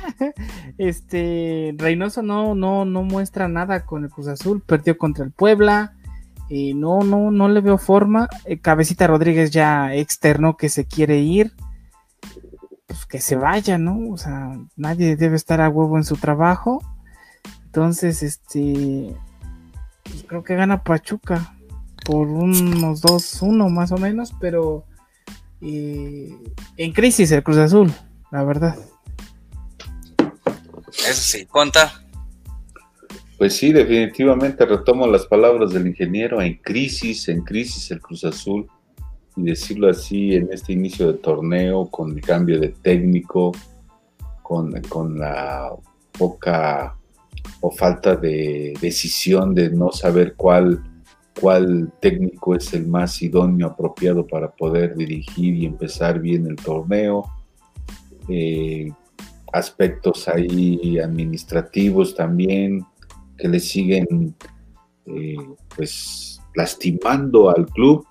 este 0.78 1.74
Reynoso 1.76 2.22
no, 2.22 2.54
no, 2.54 2.84
no 2.84 3.02
muestra 3.02 3.48
nada 3.48 3.84
con 3.84 4.04
el 4.04 4.10
Cruz 4.10 4.28
Azul. 4.28 4.62
Perdió 4.62 4.96
contra 4.98 5.24
el 5.24 5.32
Puebla. 5.32 5.94
y 6.48 6.74
no, 6.74 7.00
no, 7.00 7.30
no 7.30 7.48
le 7.48 7.60
veo 7.60 7.78
forma. 7.78 8.28
Eh, 8.44 8.58
Cabecita 8.58 9.06
Rodríguez 9.06 9.50
ya 9.50 9.94
externo 9.94 10.56
que 10.56 10.68
se 10.68 10.86
quiere 10.86 11.18
ir. 11.18 11.52
Pues 12.86 13.04
que 13.06 13.20
se 13.20 13.36
vaya, 13.36 13.78
¿no? 13.78 14.10
O 14.10 14.16
sea, 14.16 14.56
nadie 14.76 15.16
debe 15.16 15.36
estar 15.36 15.60
a 15.60 15.68
huevo 15.68 15.96
en 15.96 16.04
su 16.04 16.16
trabajo. 16.16 16.82
Entonces, 17.64 18.22
este. 18.22 19.14
Pues 20.04 20.24
creo 20.26 20.44
que 20.44 20.54
gana 20.54 20.84
Pachuca. 20.84 21.52
Por 22.04 22.28
unos 22.28 23.02
2-1 23.02 23.68
más 23.70 23.90
o 23.90 23.98
menos. 23.98 24.32
Pero. 24.40 24.84
Eh, 25.60 26.32
en 26.76 26.92
crisis 26.92 27.32
el 27.32 27.42
Cruz 27.42 27.56
Azul 27.56 27.92
la 28.30 28.44
verdad. 28.44 28.76
Eso 30.88 31.14
sí, 31.14 31.46
¿cuánta? 31.46 32.02
Pues 33.38 33.54
sí, 33.54 33.72
definitivamente 33.72 34.64
retomo 34.64 35.06
las 35.06 35.26
palabras 35.26 35.72
del 35.72 35.86
ingeniero, 35.86 36.40
en 36.40 36.54
crisis, 36.56 37.28
en 37.28 37.42
crisis 37.42 37.90
el 37.90 38.00
Cruz 38.00 38.24
Azul, 38.24 38.66
y 39.36 39.42
decirlo 39.42 39.90
así 39.90 40.34
en 40.34 40.48
este 40.50 40.72
inicio 40.72 41.12
de 41.12 41.18
torneo, 41.18 41.86
con 41.86 42.12
el 42.12 42.22
cambio 42.22 42.58
de 42.58 42.68
técnico, 42.68 43.52
con, 44.42 44.80
con 44.82 45.18
la 45.18 45.70
poca 46.18 46.96
o 47.60 47.70
falta 47.70 48.16
de 48.16 48.72
decisión 48.80 49.54
de 49.54 49.70
no 49.70 49.92
saber 49.92 50.34
cuál, 50.34 50.82
cuál 51.38 51.92
técnico 52.00 52.54
es 52.54 52.72
el 52.72 52.86
más 52.86 53.20
idóneo, 53.20 53.68
apropiado 53.68 54.26
para 54.26 54.50
poder 54.50 54.96
dirigir 54.96 55.54
y 55.54 55.66
empezar 55.66 56.20
bien 56.20 56.46
el 56.46 56.56
torneo 56.56 57.35
eh, 58.28 58.90
aspectos 59.52 60.28
ahí 60.28 60.98
administrativos 60.98 62.14
también 62.14 62.84
que 63.38 63.48
le 63.48 63.60
siguen 63.60 64.34
eh, 65.06 65.36
pues 65.74 66.40
lastimando 66.54 67.50
al 67.50 67.66
club. 67.66 68.04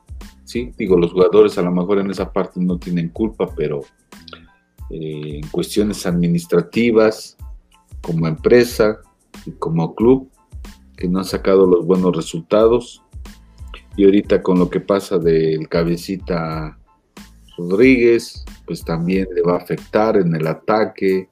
Sí, 0.44 0.72
digo, 0.78 0.98
los 0.98 1.12
jugadores 1.12 1.58
a 1.58 1.62
lo 1.62 1.72
mejor 1.72 2.00
en 2.00 2.12
esa 2.12 2.32
parte 2.32 2.60
no 2.60 2.78
tienen 2.78 3.10
culpa, 3.10 3.50
pero 3.56 3.82
eh, 4.90 5.40
en 5.42 5.48
cuestiones 5.48 6.06
administrativas, 6.06 7.36
como 8.02 8.28
empresa 8.28 9.00
y 9.46 9.52
como 9.52 9.96
club, 9.96 10.30
que 10.96 11.08
no 11.08 11.20
han 11.20 11.26
sacado 11.26 11.66
los 11.66 11.86
buenos 11.86 12.16
resultados. 12.16 13.02
Y 13.98 14.06
ahorita 14.06 14.44
con 14.44 14.60
lo 14.60 14.70
que 14.70 14.80
pasa 14.80 15.18
del 15.18 15.68
cabecita 15.68 16.78
Rodríguez, 17.58 18.44
pues 18.66 18.84
también 18.84 19.28
le 19.34 19.42
va 19.42 19.54
a 19.54 19.62
afectar 19.62 20.18
en 20.18 20.36
el 20.36 20.48
ataque, 20.48 21.30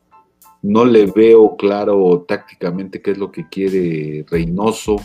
no 0.64 0.86
le 0.86 1.08
veo 1.08 1.58
claro 1.58 2.26
tácticamente 2.26 3.02
qué 3.02 3.12
es 3.12 3.18
lo 3.18 3.32
que 3.32 3.48
quiere 3.50 4.26
Reynoso. 4.30 4.96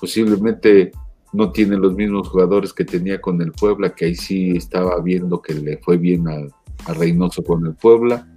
Posiblemente 0.00 0.92
no 1.32 1.50
tiene 1.50 1.76
los 1.76 1.94
mismos 1.94 2.28
jugadores 2.28 2.72
que 2.72 2.84
tenía 2.84 3.20
con 3.20 3.42
el 3.42 3.50
Puebla, 3.52 3.94
que 3.94 4.04
ahí 4.04 4.14
sí 4.14 4.52
estaba 4.52 5.00
viendo 5.00 5.42
que 5.42 5.54
le 5.54 5.78
fue 5.78 5.96
bien 5.96 6.28
a, 6.28 6.92
Reynoso 6.94 7.42
con 7.42 7.66
el 7.66 7.74
Puebla. 7.74 8.28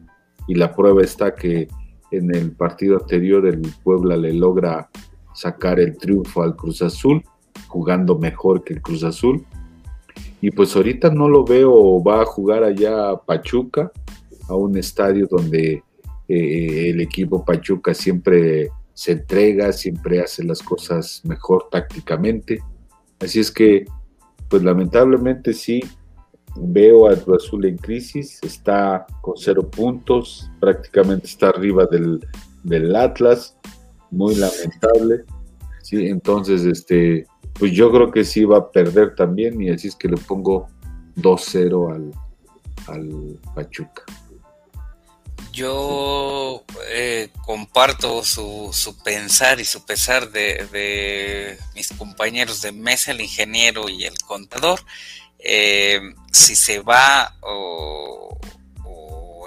Y 0.48 0.56
la 0.56 0.76
prueba 0.76 1.04
está 1.04 1.34
que 1.36 1.68
en 2.12 2.34
el 2.34 2.52
partido 2.52 2.98
anterior 2.98 3.46
el 3.46 3.62
Puebla 3.84 4.18
le 4.18 4.34
logra 4.34 4.90
sacar 5.34 5.80
el 5.80 5.98
triunfo 5.98 6.42
al 6.42 6.56
Cruz 6.56 6.82
Azul, 6.82 7.24
jugando 7.68 8.18
mejor 8.18 8.64
que 8.64 8.74
el 8.74 8.82
Cruz 8.82 9.04
Azul. 9.04 9.46
Y 10.46 10.52
pues 10.52 10.76
ahorita 10.76 11.10
no 11.10 11.28
lo 11.28 11.44
veo, 11.44 12.04
va 12.04 12.22
a 12.22 12.26
jugar 12.26 12.64
allá 12.64 13.10
a 13.10 13.20
Pachuca, 13.20 13.92
a 14.48 14.54
un 14.54 14.78
estadio 14.78 15.26
donde 15.28 15.82
eh, 16.28 16.90
el 16.92 17.02
equipo 17.02 17.44
Pachuca 17.44 17.96
siempre 17.96 18.70
se 18.94 19.14
entrega, 19.14 19.74
siempre 19.74 20.22
hace 20.22 20.44
las 20.44 20.62
cosas 20.62 21.22
mejor 21.24 21.70
tácticamente. 21.72 22.60
Así 23.20 23.40
es 23.40 23.50
que, 23.50 23.86
pues 24.48 24.62
lamentablemente 24.62 25.52
sí, 25.52 25.82
veo 26.56 27.10
a 27.10 27.16
Cruz 27.16 27.44
Azul 27.44 27.66
en 27.66 27.78
crisis, 27.78 28.40
está 28.44 29.08
con 29.22 29.34
cero 29.38 29.68
puntos, 29.68 30.52
prácticamente 30.60 31.26
está 31.26 31.50
arriba 31.50 31.88
del, 31.88 32.24
del 32.62 32.96
Atlas, 32.96 33.58
muy 34.12 34.36
lamentable. 34.36 35.24
Sí, 35.82 36.06
entonces, 36.06 36.66
este, 36.66 37.26
pues 37.58 37.72
yo 37.72 37.92
creo 37.92 38.12
que 38.12 38.24
sí 38.24 38.44
va 38.44 38.58
a 38.58 38.72
perder 38.72 39.16
también 39.16 39.62
y 39.62 39.70
así 39.70 39.88
es 39.88 39.96
que 39.96 40.10
le 40.10 40.18
pongo 40.18 40.68
2-0 41.16 41.96
al, 41.96 42.12
al 42.88 43.40
Pachuca. 43.54 44.04
Yo 45.52 46.66
eh, 46.90 47.30
comparto 47.46 48.24
su, 48.26 48.72
su, 48.74 49.02
pensar 49.02 49.62
y 49.62 49.66
su 49.66 49.86
pesar 49.86 50.30
de, 50.32 51.58
mis 51.74 51.94
compañeros 51.94 52.62
de 52.62 52.74
mesa, 52.74 53.12
el 53.12 53.22
ingeniero 53.22 53.88
y 53.88 54.04
el 54.04 54.18
contador. 54.18 54.82
Eh, 55.40 56.02
si 56.34 56.58
se 56.58 56.80
va 56.80 57.38
o, 57.42 58.38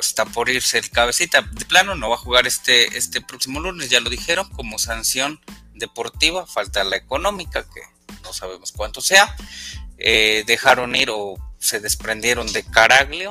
está 0.01 0.25
por 0.25 0.49
irse 0.49 0.79
el 0.79 0.89
cabecita, 0.89 1.43
de 1.43 1.65
plano 1.67 1.95
no 1.95 2.09
va 2.09 2.15
a 2.15 2.19
jugar 2.19 2.47
este, 2.47 2.97
este 2.97 3.21
próximo 3.21 3.61
lunes, 3.61 3.91
ya 3.91 4.01
lo 4.01 4.09
dijeron, 4.09 4.49
como 4.51 4.79
sanción 4.79 5.41
deportiva, 5.75 6.47
falta 6.47 6.85
la 6.85 6.97
económica, 6.97 7.65
que 7.65 7.83
no 8.29 8.35
sabemos 8.35 8.73
cuánto 8.73 9.01
sea. 9.01 9.35
Eh, 9.97 10.45
dejaron 10.47 10.95
ir 10.95 11.11
o 11.11 11.37
se 11.59 11.81
desprendieron 11.81 12.53
de 12.53 12.63
Caraglio 12.63 13.31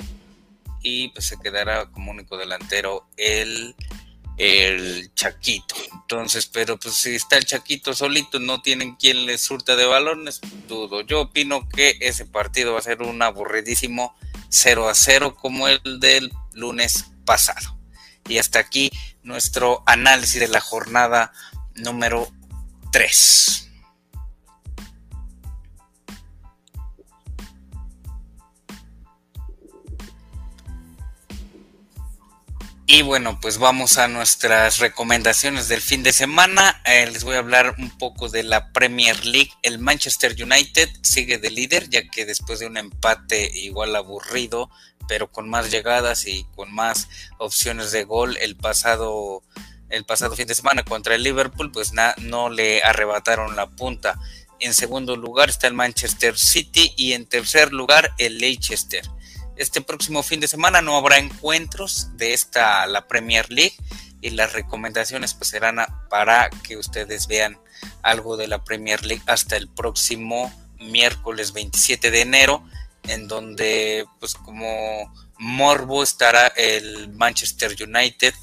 y 0.81 1.09
pues 1.09 1.25
se 1.25 1.39
quedará 1.39 1.85
como 1.91 2.11
único 2.11 2.37
delantero 2.37 3.07
el, 3.15 3.75
el 4.37 5.13
Chaquito. 5.13 5.75
Entonces, 5.93 6.47
pero 6.47 6.79
pues 6.79 6.95
si 6.95 7.15
está 7.15 7.37
el 7.37 7.45
Chaquito 7.45 7.93
solito, 7.93 8.39
no 8.39 8.61
tienen 8.61 8.95
quien 8.95 9.25
le 9.25 9.37
surta 9.37 9.75
de 9.75 9.85
balones, 9.85 10.41
dudo. 10.67 11.01
Yo 11.01 11.21
opino 11.21 11.69
que 11.69 11.97
ese 12.01 12.25
partido 12.25 12.73
va 12.73 12.79
a 12.79 12.83
ser 12.83 13.01
un 13.01 13.21
aburridísimo 13.21 14.15
0 14.49 14.89
a 14.89 14.95
0 14.95 15.35
como 15.35 15.67
el 15.67 15.99
del 15.99 16.31
lunes 16.53 17.05
pasado. 17.23 17.77
Y 18.27 18.39
hasta 18.39 18.59
aquí 18.59 18.91
nuestro 19.23 19.83
análisis 19.85 20.39
de 20.39 20.47
la 20.47 20.59
jornada 20.59 21.31
número 21.75 22.27
3. 22.91 23.66
Y 32.89 33.01
bueno, 33.01 33.37
pues 33.41 33.57
vamos 33.57 33.97
a 33.97 34.07
nuestras 34.07 34.79
recomendaciones 34.79 35.67
del 35.67 35.81
fin 35.81 36.03
de 36.03 36.13
semana. 36.13 36.81
Eh, 36.85 37.05
les 37.11 37.25
voy 37.25 37.35
a 37.35 37.39
hablar 37.39 37.75
un 37.77 37.89
poco 37.97 38.29
de 38.29 38.43
la 38.43 38.71
Premier 38.71 39.25
League. 39.25 39.51
El 39.61 39.77
Manchester 39.77 40.33
United 40.41 40.87
sigue 41.01 41.37
de 41.37 41.49
líder, 41.49 41.89
ya 41.89 42.07
que 42.07 42.25
después 42.25 42.59
de 42.59 42.65
un 42.65 42.77
empate 42.77 43.51
igual 43.59 43.93
aburrido, 43.93 44.69
pero 45.09 45.29
con 45.29 45.49
más 45.49 45.69
llegadas 45.69 46.27
y 46.27 46.45
con 46.55 46.73
más 46.73 47.09
opciones 47.39 47.91
de 47.91 48.05
gol 48.05 48.37
el 48.37 48.55
pasado, 48.55 49.43
el 49.89 50.05
pasado 50.05 50.37
fin 50.37 50.47
de 50.47 50.55
semana 50.55 50.83
contra 50.83 51.15
el 51.15 51.23
Liverpool, 51.23 51.73
pues 51.73 51.91
no 51.91 52.49
le 52.49 52.81
arrebataron 52.83 53.57
la 53.57 53.69
punta. 53.69 54.17
En 54.61 54.73
segundo 54.73 55.17
lugar 55.17 55.49
está 55.49 55.67
el 55.67 55.73
Manchester 55.73 56.39
City 56.39 56.93
y 56.95 57.11
en 57.11 57.25
tercer 57.25 57.73
lugar 57.73 58.13
el 58.17 58.37
Leicester. 58.37 59.03
Este 59.57 59.81
próximo 59.81 60.21
fin 60.21 60.39
de 60.39 60.47
semana. 60.47 60.81
No 60.81 60.97
habrá 60.97 61.17
encuentros 61.17 62.15
de 62.15 62.33
esta 62.33 62.85
la 62.85 63.07
Premier 63.07 63.51
League 63.51 63.75
y 64.21 64.29
las 64.29 64.53
recomendaciones 64.53 65.33
pues 65.33 65.49
serán 65.49 65.77
para 66.09 66.49
que 66.49 66.77
ustedes 66.77 67.27
vean 67.27 67.57
algo 68.03 68.37
de 68.37 68.47
la 68.47 68.63
Premier 68.63 69.05
League 69.05 69.23
hasta 69.25 69.57
el 69.57 69.67
próximo 69.67 70.53
miércoles 70.79 71.53
27 71.53 72.11
de 72.11 72.21
enero 72.21 72.63
en 73.07 73.27
donde 73.27 74.05
pues 74.19 74.35
como 74.35 75.11
morbo 75.39 76.03
estará 76.03 76.47
el 76.55 77.09
Manchester 77.09 77.75
United 77.81 78.33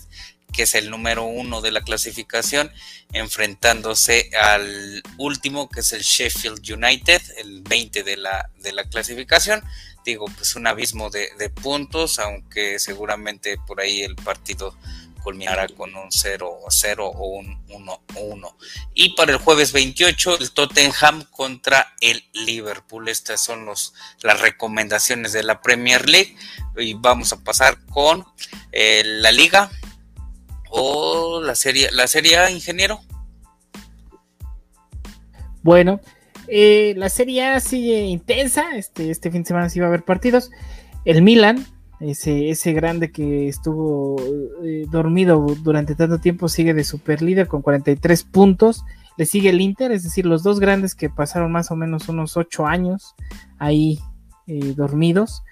que 0.52 0.62
es 0.62 0.74
el 0.74 0.88
número 0.88 1.24
uno 1.24 1.60
de 1.60 1.72
la 1.72 1.82
clasificación, 1.82 2.70
enfrentándose 3.12 4.30
al 4.40 5.02
último, 5.18 5.68
que 5.68 5.80
es 5.80 5.92
el 5.92 6.02
Sheffield 6.02 6.60
United, 6.70 7.20
el 7.38 7.62
20 7.62 8.04
de 8.04 8.16
la, 8.16 8.48
de 8.60 8.72
la 8.72 8.84
clasificación 8.84 9.64
digo, 10.04 10.26
pues 10.36 10.54
un 10.56 10.66
abismo 10.66 11.10
de, 11.10 11.50
puntos, 11.50 12.18
aunque 12.18 12.78
seguramente 12.78 13.56
por 13.66 13.80
ahí 13.80 14.02
el 14.02 14.16
partido 14.16 14.76
culminará 15.22 15.66
con 15.68 15.94
un 15.94 16.12
0 16.12 16.58
0 16.68 17.06
o 17.06 17.28
un 17.38 17.58
1 17.70 18.00
1. 18.16 18.56
Y 18.94 19.14
para 19.14 19.32
el 19.32 19.38
jueves 19.38 19.72
28, 19.72 20.38
el 20.38 20.52
Tottenham 20.52 21.24
contra 21.30 21.94
el 22.00 22.22
Liverpool. 22.32 23.08
Estas 23.08 23.40
son 23.40 23.64
los, 23.64 23.94
las 24.20 24.40
recomendaciones 24.40 25.32
de 25.32 25.42
la 25.42 25.62
Premier 25.62 26.08
League. 26.08 26.36
Y 26.76 26.94
vamos 26.94 27.32
a 27.32 27.42
pasar 27.42 27.78
con 27.86 28.26
eh, 28.72 29.02
la 29.04 29.32
Liga 29.32 29.70
o 30.68 31.40
la 31.40 31.54
serie, 31.54 31.90
la 31.92 32.06
serie 32.06 32.50
ingeniero. 32.50 33.00
Bueno, 35.62 36.00
eh, 36.48 36.94
la 36.96 37.08
serie 37.08 37.44
A 37.44 37.60
sigue 37.60 38.02
intensa. 38.02 38.76
Este, 38.76 39.10
este 39.10 39.30
fin 39.30 39.42
de 39.42 39.48
semana 39.48 39.68
sí 39.68 39.80
va 39.80 39.86
a 39.86 39.88
haber 39.88 40.04
partidos. 40.04 40.50
El 41.04 41.22
Milan, 41.22 41.64
ese, 42.00 42.50
ese 42.50 42.72
grande 42.72 43.10
que 43.10 43.48
estuvo 43.48 44.16
eh, 44.62 44.86
dormido 44.90 45.44
durante 45.62 45.94
tanto 45.94 46.18
tiempo, 46.18 46.48
sigue 46.48 46.74
de 46.74 46.84
super 46.84 47.22
líder 47.22 47.48
con 47.48 47.62
43 47.62 48.24
puntos. 48.24 48.84
Le 49.16 49.26
sigue 49.26 49.50
el 49.50 49.60
Inter, 49.60 49.92
es 49.92 50.02
decir, 50.02 50.26
los 50.26 50.42
dos 50.42 50.58
grandes 50.60 50.94
que 50.94 51.08
pasaron 51.08 51.52
más 51.52 51.70
o 51.70 51.76
menos 51.76 52.08
unos 52.08 52.36
8 52.36 52.66
años 52.66 53.14
ahí 53.58 54.00
eh, 54.46 54.74
dormidos. 54.76 55.42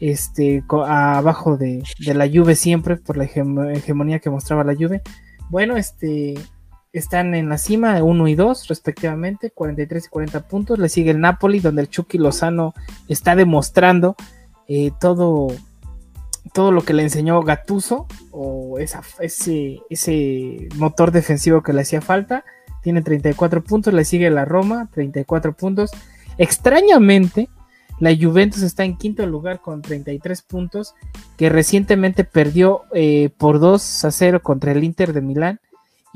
Este, 0.00 0.64
abajo 0.68 1.56
de, 1.56 1.82
de, 2.04 2.14
la 2.14 2.28
Juve 2.28 2.56
siempre, 2.56 2.96
por 2.96 3.16
la 3.16 3.24
hegemonía 3.24 4.18
que 4.18 4.30
mostraba 4.30 4.64
la 4.64 4.74
Juve. 4.74 5.02
Bueno, 5.48 5.76
este, 5.76 6.34
están 6.98 7.34
en 7.34 7.48
la 7.48 7.58
cima, 7.58 8.02
1 8.02 8.28
y 8.28 8.34
2 8.34 8.68
respectivamente, 8.68 9.50
43 9.50 10.06
y 10.06 10.08
40 10.08 10.48
puntos. 10.48 10.78
Le 10.78 10.88
sigue 10.88 11.10
el 11.10 11.20
Napoli, 11.20 11.60
donde 11.60 11.82
el 11.82 11.90
Chucky 11.90 12.18
Lozano 12.18 12.74
está 13.08 13.36
demostrando 13.36 14.16
eh, 14.68 14.90
todo, 15.00 15.48
todo 16.52 16.72
lo 16.72 16.82
que 16.82 16.94
le 16.94 17.02
enseñó 17.02 17.42
Gatuso, 17.42 18.06
o 18.30 18.78
ese, 18.78 19.80
ese 19.90 20.68
motor 20.76 21.12
defensivo 21.12 21.62
que 21.62 21.72
le 21.72 21.82
hacía 21.82 22.00
falta. 22.00 22.44
Tiene 22.82 23.02
34 23.02 23.64
puntos, 23.64 23.92
le 23.92 24.04
sigue 24.04 24.30
la 24.30 24.44
Roma, 24.44 24.88
34 24.92 25.54
puntos. 25.54 25.90
Extrañamente, 26.38 27.48
la 27.98 28.14
Juventus 28.14 28.62
está 28.62 28.84
en 28.84 28.96
quinto 28.96 29.26
lugar 29.26 29.60
con 29.60 29.80
33 29.80 30.42
puntos, 30.42 30.94
que 31.36 31.48
recientemente 31.48 32.24
perdió 32.24 32.82
eh, 32.92 33.30
por 33.38 33.58
2 33.58 34.04
a 34.04 34.10
0 34.10 34.42
contra 34.42 34.72
el 34.72 34.84
Inter 34.84 35.12
de 35.12 35.22
Milán. 35.22 35.60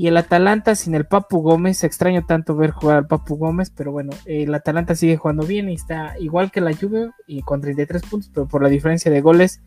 Y 0.01 0.07
el 0.07 0.17
Atalanta 0.17 0.77
sin 0.77 0.95
el 0.95 1.05
Papu 1.05 1.43
Gómez, 1.43 1.85
extraño 1.85 2.25
tanto 2.25 2.57
ver 2.57 2.71
jugar 2.71 2.97
al 2.97 3.07
Papu 3.07 3.37
Gómez, 3.37 3.69
pero 3.69 3.93
bueno, 3.93 4.13
el 4.25 4.55
Atalanta 4.55 4.95
sigue 4.95 5.19
jugando 5.19 5.45
bien 5.45 5.69
y 5.69 5.75
está 5.75 6.19
igual 6.19 6.51
que 6.51 6.63
la 6.63 6.73
Juve 6.75 7.11
y 7.27 7.43
con 7.43 7.61
33 7.61 8.01
puntos, 8.05 8.31
pero 8.33 8.49
por 8.49 8.63
la 8.63 8.71
diferencia 8.71 9.11
de 9.11 9.21
goles 9.21 9.61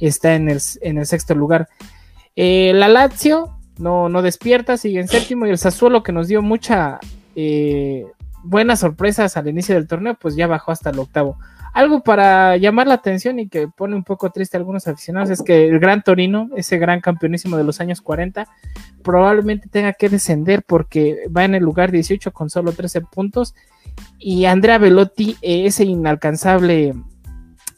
está 0.00 0.34
en 0.34 0.48
el, 0.48 0.60
en 0.80 0.98
el 0.98 1.06
sexto 1.06 1.36
lugar. 1.36 1.68
Eh, 2.34 2.72
la 2.74 2.88
Lazio 2.88 3.60
no, 3.78 4.08
no 4.08 4.22
despierta, 4.22 4.76
sigue 4.76 4.98
en 4.98 5.06
séptimo 5.06 5.46
y 5.46 5.50
el 5.50 5.58
Sassuolo 5.58 6.02
que 6.02 6.10
nos 6.10 6.26
dio 6.26 6.42
mucha 6.42 6.98
eh, 7.36 8.06
buenas 8.42 8.80
sorpresas 8.80 9.36
al 9.36 9.46
inicio 9.46 9.76
del 9.76 9.86
torneo, 9.86 10.16
pues 10.20 10.34
ya 10.34 10.48
bajó 10.48 10.72
hasta 10.72 10.90
el 10.90 10.98
octavo. 10.98 11.38
Algo 11.76 12.02
para 12.02 12.56
llamar 12.56 12.86
la 12.86 12.94
atención 12.94 13.38
y 13.38 13.50
que 13.50 13.68
pone 13.68 13.94
un 13.94 14.02
poco 14.02 14.30
triste 14.30 14.56
a 14.56 14.60
algunos 14.60 14.88
aficionados 14.88 15.28
es 15.28 15.42
que 15.42 15.68
el 15.68 15.78
Gran 15.78 16.02
Torino, 16.02 16.48
ese 16.56 16.78
gran 16.78 17.02
campeonísimo 17.02 17.58
de 17.58 17.64
los 17.64 17.82
años 17.82 18.00
40, 18.00 18.48
probablemente 19.04 19.68
tenga 19.68 19.92
que 19.92 20.08
descender 20.08 20.62
porque 20.66 21.28
va 21.28 21.44
en 21.44 21.54
el 21.54 21.62
lugar 21.62 21.90
18 21.90 22.32
con 22.32 22.48
solo 22.48 22.72
13 22.72 23.02
puntos 23.02 23.54
y 24.18 24.46
Andrea 24.46 24.78
Velotti, 24.78 25.36
eh, 25.42 25.66
ese 25.66 25.84
inalcanzable 25.84 26.94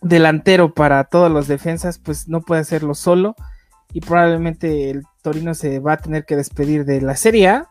delantero 0.01 0.73
para 0.73 1.03
todas 1.03 1.33
las 1.33 1.49
defensas, 1.49 1.99
pues 1.99 2.29
no 2.29 2.43
puede 2.43 2.61
hacerlo 2.61 2.95
solo. 2.95 3.35
y 3.93 4.01
probablemente 4.01 4.91
el 4.91 5.03
Torino 5.23 5.55
se 5.55 5.81
va 5.81 5.95
a 5.95 5.97
tener 5.97 6.25
que 6.25 6.37
despedir 6.37 6.85
de 6.85 7.01
la 7.01 7.17
Serie 7.17 7.49
A 7.49 7.69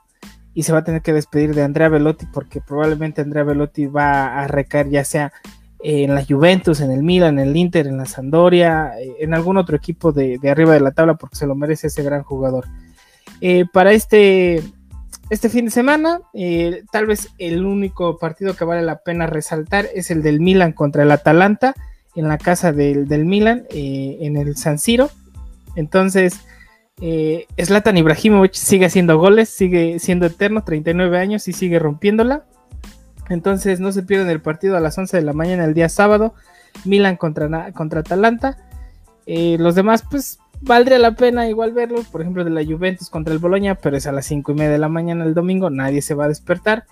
y 0.53 0.63
se 0.63 0.73
va 0.73 0.79
a 0.79 0.83
tener 0.83 1.01
que 1.01 1.13
despedir 1.13 1.55
de 1.55 1.63
Andrea 1.63 1.87
Velotti 1.87 2.25
porque 2.25 2.59
probablemente 2.59 3.21
Andrea 3.21 3.45
Velotti 3.45 3.85
va 3.85 4.39
a 4.39 4.47
recaer 4.47 4.89
ya 4.89 5.05
sea 5.05 5.31
en 5.79 6.15
la 6.15 6.25
Juventus, 6.25 6.81
en 6.81 6.91
el 6.91 7.03
Milan, 7.03 7.39
en 7.39 7.49
el 7.49 7.55
Inter, 7.55 7.87
en 7.87 7.97
la 7.97 8.05
Sandoria, 8.05 8.93
eh, 8.99 9.15
en 9.19 9.33
algún 9.33 9.57
otro 9.57 9.75
equipo 9.75 10.11
de, 10.11 10.39
arriba 10.49 10.73
de 10.73 10.79
la 10.79 10.91
tabla 10.91 11.15
porque 11.15 11.35
se 11.35 11.47
lo 11.47 11.55
merece 11.55 11.87
ese 11.87 12.03
gran 12.03 12.23
jugador. 12.23 12.65
Eh, 13.41 13.65
para 13.71 13.91
este, 13.93 14.63
este 15.29 15.49
fin 15.49 15.65
de 15.65 15.71
semana, 15.71 16.21
eh, 16.33 16.83
tal 16.91 17.05
vez 17.05 17.29
el 17.37 17.65
único 17.65 18.17
partido 18.17 18.55
que 18.55 18.65
vale 18.65 18.81
la 18.81 18.99
pena 18.99 19.27
resaltar 19.27 19.87
es 19.93 20.09
el 20.11 20.23
del 20.23 20.39
Milan 20.39 20.73
contra 20.73 21.03
el 21.03 21.11
Atalanta 21.11 21.75
en 22.15 22.27
la 22.27 22.37
casa 22.37 22.71
del, 22.71 23.07
del 23.07 23.25
Milan, 23.25 23.65
en 23.69 24.37
el 24.37 24.57
San 24.57 24.79
Siro. 24.79 25.11
Entonces, 25.75 26.41
eh, 26.99 27.45
Zlatan 27.63 27.97
Ibrahimovic 27.97 28.53
sigue 28.53 28.87
haciendo 28.87 29.19
goles, 29.19 29.49
sigue 29.49 29.99
siendo 29.99 30.25
eterno, 30.25 30.63
39 30.63 31.19
años 31.19 31.47
y 31.47 31.53
sigue 31.53 31.79
rompiéndola. 31.79 32.45
Entonces 33.29 33.79
no 33.79 33.91
se 33.91 34.03
pierden 34.03 34.29
el 34.29 34.41
partido 34.41 34.77
a 34.77 34.79
las 34.79 34.97
11 34.97 35.17
de 35.17 35.23
la 35.23 35.33
mañana 35.33 35.65
el 35.65 35.73
día 35.73 35.89
sábado. 35.89 36.33
Milan 36.85 37.17
contra, 37.17 37.71
contra 37.73 38.01
Atalanta. 38.01 38.57
Eh, 39.25 39.57
los 39.59 39.75
demás, 39.75 40.03
pues 40.09 40.39
valdría 40.61 40.99
la 40.99 41.15
pena 41.15 41.49
igual 41.49 41.73
verlos. 41.73 42.05
Por 42.07 42.21
ejemplo, 42.21 42.43
de 42.43 42.49
la 42.49 42.63
Juventus 42.63 43.09
contra 43.09 43.33
el 43.33 43.39
Boloña, 43.39 43.75
pero 43.75 43.97
es 43.97 44.07
a 44.07 44.11
las 44.11 44.25
5 44.25 44.51
y 44.51 44.55
media 44.55 44.71
de 44.71 44.77
la 44.77 44.89
mañana 44.89 45.25
el 45.25 45.33
domingo. 45.33 45.69
Nadie 45.69 46.01
se 46.01 46.13
va 46.13 46.25
a 46.25 46.29
despertar. 46.29 46.85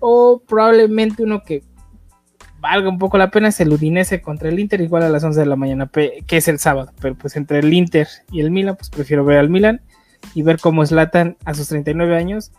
O 0.00 0.42
probablemente 0.46 1.22
uno 1.22 1.42
que 1.42 1.62
valga 2.60 2.88
un 2.88 2.98
poco 2.98 3.18
la 3.18 3.30
pena 3.30 3.48
es 3.48 3.60
el 3.60 3.72
Udinese 3.72 4.20
contra 4.20 4.48
el 4.48 4.58
Inter, 4.58 4.80
igual 4.80 5.02
a 5.02 5.08
las 5.08 5.24
11 5.24 5.40
de 5.40 5.46
la 5.46 5.56
mañana, 5.56 5.90
que 5.92 6.36
es 6.36 6.48
el 6.48 6.58
sábado. 6.58 6.92
Pero 7.00 7.14
pues 7.14 7.36
entre 7.36 7.60
el 7.60 7.72
Inter 7.72 8.08
y 8.30 8.40
el 8.40 8.50
Milan, 8.50 8.76
pues 8.76 8.90
prefiero 8.90 9.24
ver 9.24 9.38
al 9.38 9.48
Milan 9.48 9.80
y 10.34 10.42
ver 10.42 10.58
cómo 10.60 10.84
Slatan 10.84 11.36
a 11.44 11.54
sus 11.54 11.68
39 11.68 12.16
años 12.16 12.52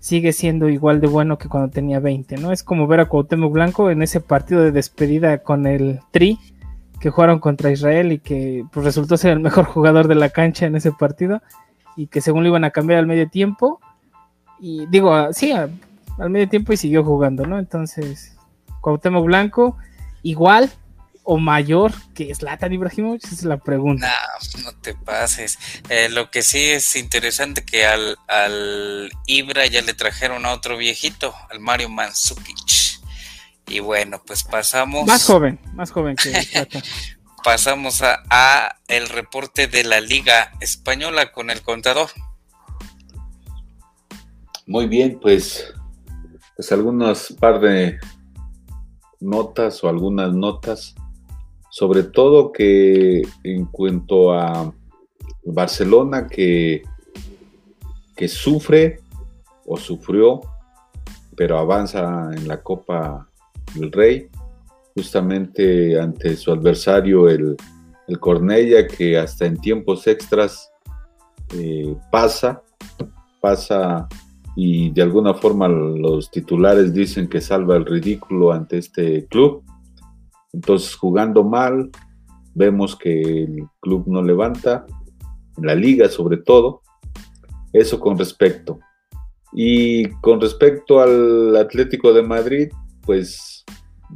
sigue 0.00 0.32
siendo 0.32 0.68
igual 0.68 1.00
de 1.00 1.06
bueno 1.06 1.38
que 1.38 1.48
cuando 1.48 1.70
tenía 1.70 2.00
20, 2.00 2.38
¿no? 2.38 2.52
Es 2.52 2.64
como 2.64 2.86
ver 2.86 3.00
a 3.00 3.06
Cuauhtémoc 3.06 3.52
Blanco 3.52 3.90
en 3.90 4.02
ese 4.02 4.20
partido 4.20 4.62
de 4.62 4.72
despedida 4.72 5.38
con 5.38 5.66
el 5.66 6.00
Tri 6.10 6.38
que 7.00 7.10
jugaron 7.10 7.38
contra 7.38 7.70
Israel 7.70 8.12
y 8.12 8.18
que 8.18 8.64
pues, 8.72 8.84
resultó 8.84 9.16
ser 9.16 9.32
el 9.32 9.40
mejor 9.40 9.64
jugador 9.66 10.08
de 10.08 10.14
la 10.14 10.30
cancha 10.30 10.66
en 10.66 10.74
ese 10.74 10.90
partido 10.90 11.42
y 11.96 12.06
que 12.06 12.20
según 12.22 12.42
lo 12.42 12.48
iban 12.48 12.64
a 12.64 12.70
cambiar 12.70 12.98
al 12.98 13.06
medio 13.06 13.28
tiempo 13.28 13.80
y 14.58 14.86
digo, 14.86 15.32
sí, 15.32 15.52
al 15.52 16.30
medio 16.30 16.48
tiempo 16.48 16.72
y 16.72 16.76
siguió 16.76 17.04
jugando, 17.04 17.46
¿no? 17.46 17.58
Entonces, 17.58 18.36
Cuauhtémoc 18.80 19.24
Blanco, 19.24 19.76
igual 20.22 20.70
o 21.24 21.38
mayor 21.38 21.92
que 22.14 22.34
Zlatan 22.34 22.72
Ibrahimovic? 22.72 23.24
Esa 23.24 23.34
es 23.34 23.44
la 23.44 23.58
pregunta. 23.58 24.12
No, 24.56 24.62
no 24.64 24.72
te 24.80 24.94
pases. 24.94 25.58
Eh, 25.88 26.08
lo 26.08 26.30
que 26.30 26.42
sí 26.42 26.58
es 26.58 26.96
interesante 26.96 27.64
que 27.64 27.86
al, 27.86 28.16
al 28.28 29.10
Ibra 29.26 29.66
ya 29.66 29.82
le 29.82 29.94
trajeron 29.94 30.46
a 30.46 30.52
otro 30.52 30.76
viejito, 30.76 31.34
al 31.50 31.60
Mario 31.60 31.88
Mandzukic. 31.88 33.00
Y 33.68 33.80
bueno, 33.80 34.22
pues 34.26 34.42
pasamos. 34.44 35.06
Más 35.06 35.24
joven, 35.24 35.60
más 35.74 35.90
joven 35.90 36.16
que 36.16 36.42
Zlatan. 36.42 36.82
pasamos 37.42 38.02
a, 38.02 38.22
a, 38.30 38.76
el 38.88 39.08
reporte 39.08 39.66
de 39.66 39.84
la 39.84 40.00
Liga 40.00 40.52
Española 40.60 41.32
con 41.32 41.50
el 41.50 41.62
contador. 41.62 42.08
Muy 44.66 44.86
bien, 44.86 45.18
pues, 45.20 45.72
pues 46.56 46.70
algunos 46.72 47.34
par 47.40 47.60
de 47.60 47.98
notas 49.20 49.82
o 49.82 49.88
algunas 49.88 50.32
notas, 50.32 50.94
sobre 51.70 52.02
todo 52.02 52.52
que 52.52 53.22
en 53.44 53.66
cuanto 53.66 54.32
a 54.32 54.72
Barcelona 55.44 56.26
que, 56.26 56.82
que 58.16 58.28
sufre 58.28 59.00
o 59.66 59.76
sufrió, 59.76 60.40
pero 61.36 61.58
avanza 61.58 62.30
en 62.34 62.46
la 62.46 62.62
Copa 62.62 63.28
del 63.74 63.90
Rey, 63.92 64.28
justamente 64.94 65.98
ante 65.98 66.36
su 66.36 66.52
adversario 66.52 67.28
el, 67.28 67.56
el 68.08 68.18
Cornella, 68.18 68.86
que 68.86 69.16
hasta 69.16 69.46
en 69.46 69.56
tiempos 69.56 70.06
extras 70.06 70.70
eh, 71.54 71.96
pasa, 72.10 72.62
pasa 73.40 74.08
y 74.56 74.90
de 74.90 75.02
alguna 75.02 75.34
forma 75.34 75.68
los 75.68 76.30
titulares 76.30 76.92
dicen 76.92 77.28
que 77.28 77.40
salva 77.40 77.76
el 77.76 77.86
ridículo 77.86 78.52
ante 78.52 78.78
este 78.78 79.26
club. 79.26 79.62
Entonces, 80.52 80.94
jugando 80.94 81.44
mal, 81.44 81.90
vemos 82.54 82.96
que 82.96 83.44
el 83.44 83.66
club 83.80 84.04
no 84.06 84.22
levanta, 84.22 84.86
la 85.56 85.74
liga 85.74 86.08
sobre 86.08 86.38
todo. 86.38 86.82
Eso 87.72 88.00
con 88.00 88.18
respecto. 88.18 88.80
Y 89.52 90.08
con 90.20 90.40
respecto 90.40 91.00
al 91.00 91.56
Atlético 91.56 92.12
de 92.12 92.22
Madrid, 92.22 92.68
pues 93.02 93.64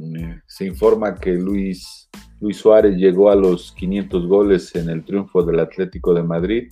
eh, 0.01 0.41
se 0.47 0.65
informa 0.65 1.15
que 1.15 1.33
Luis, 1.33 2.09
Luis 2.39 2.57
Suárez 2.57 2.97
llegó 2.97 3.29
a 3.29 3.35
los 3.35 3.71
500 3.73 4.27
goles 4.27 4.75
en 4.75 4.89
el 4.89 5.03
triunfo 5.03 5.43
del 5.43 5.59
Atlético 5.59 6.13
de 6.13 6.23
Madrid 6.23 6.69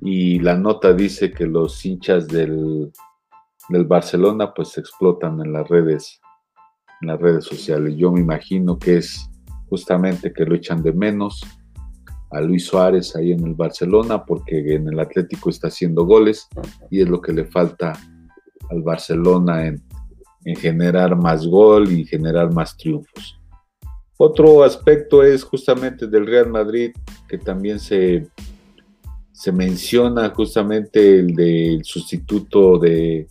y 0.00 0.38
la 0.38 0.56
nota 0.56 0.92
dice 0.92 1.32
que 1.32 1.46
los 1.46 1.84
hinchas 1.84 2.28
del, 2.28 2.92
del 3.68 3.84
Barcelona 3.84 4.52
pues 4.54 4.78
explotan 4.78 5.40
en 5.40 5.52
las 5.52 5.68
redes 5.68 6.20
en 7.00 7.08
las 7.08 7.20
redes 7.20 7.44
sociales. 7.44 7.94
Yo 7.96 8.12
me 8.12 8.20
imagino 8.20 8.78
que 8.78 8.98
es 8.98 9.28
justamente 9.68 10.32
que 10.32 10.44
lo 10.44 10.54
echan 10.54 10.82
de 10.82 10.92
menos 10.92 11.42
a 12.30 12.40
Luis 12.40 12.66
Suárez 12.66 13.16
ahí 13.16 13.32
en 13.32 13.46
el 13.46 13.54
Barcelona 13.54 14.24
porque 14.24 14.74
en 14.74 14.88
el 14.88 15.00
Atlético 15.00 15.50
está 15.50 15.68
haciendo 15.68 16.04
goles 16.04 16.48
y 16.90 17.00
es 17.00 17.08
lo 17.08 17.20
que 17.20 17.32
le 17.32 17.44
falta 17.44 17.92
al 18.70 18.82
Barcelona 18.82 19.66
en, 19.66 19.82
en 20.44 20.56
generar 20.56 21.16
más 21.16 21.46
gol 21.46 21.90
y 21.90 22.04
generar 22.04 22.52
más 22.52 22.76
triunfos. 22.76 23.40
Otro 24.18 24.64
aspecto 24.64 25.22
es 25.22 25.44
justamente 25.44 26.06
del 26.06 26.26
Real 26.26 26.50
Madrid 26.50 26.92
que 27.28 27.38
también 27.38 27.78
se 27.78 28.28
se 29.38 29.52
menciona 29.52 30.30
justamente 30.30 31.20
el 31.20 31.36
del 31.36 31.84
sustituto 31.84 32.76
de, 32.76 33.28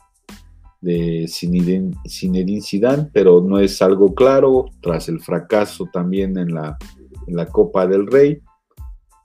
de 0.88 1.28
Zinedine 1.28 2.62
Zidane, 2.62 3.10
pero 3.12 3.42
no 3.42 3.60
es 3.60 3.82
algo 3.82 4.16
claro, 4.16 4.68
tras 4.82 5.10
el 5.10 5.20
fracaso 5.20 5.90
también 5.92 6.38
en 6.38 6.54
la, 6.54 6.78
Copa 7.52 7.86
del 7.86 8.08
Rey. 8.08 8.40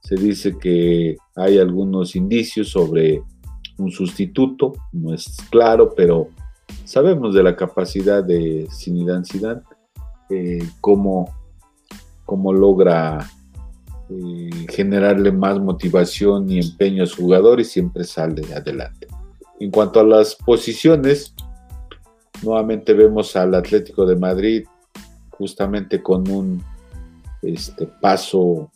Se 0.00 0.16
dice 0.16 0.58
que 0.58 1.16
hay 1.36 1.58
algunos 1.58 2.16
indicios 2.16 2.70
sobre 2.70 3.22
un 3.78 3.92
sustituto, 3.92 4.72
no 4.90 5.14
es 5.14 5.36
claro, 5.50 5.94
pero 5.96 6.30
sabemos 6.84 7.32
de 7.32 7.44
la 7.44 7.54
capacidad 7.54 8.24
de 8.24 8.66
Zinedine 8.76 9.24
Zidane, 9.24 9.60
eh, 10.30 10.66
cómo, 10.80 11.32
cómo 12.26 12.52
logra 12.52 13.30
eh, 14.10 14.50
generarle 14.68 15.30
más 15.30 15.60
motivación 15.60 16.50
y 16.50 16.58
empeño 16.58 17.04
a 17.04 17.06
su 17.06 17.22
jugador 17.22 17.60
y 17.60 17.64
siempre 17.64 18.02
sale 18.02 18.42
adelante. 18.52 19.06
En 19.60 19.70
cuanto 19.70 20.00
a 20.00 20.04
las 20.04 20.34
posiciones, 20.34 21.31
nuevamente 22.42 22.92
vemos 22.92 23.34
al 23.36 23.54
Atlético 23.54 24.06
de 24.06 24.16
Madrid 24.16 24.64
justamente 25.30 26.02
con 26.02 26.28
un 26.30 26.62
este, 27.42 27.86
paso, 27.86 28.70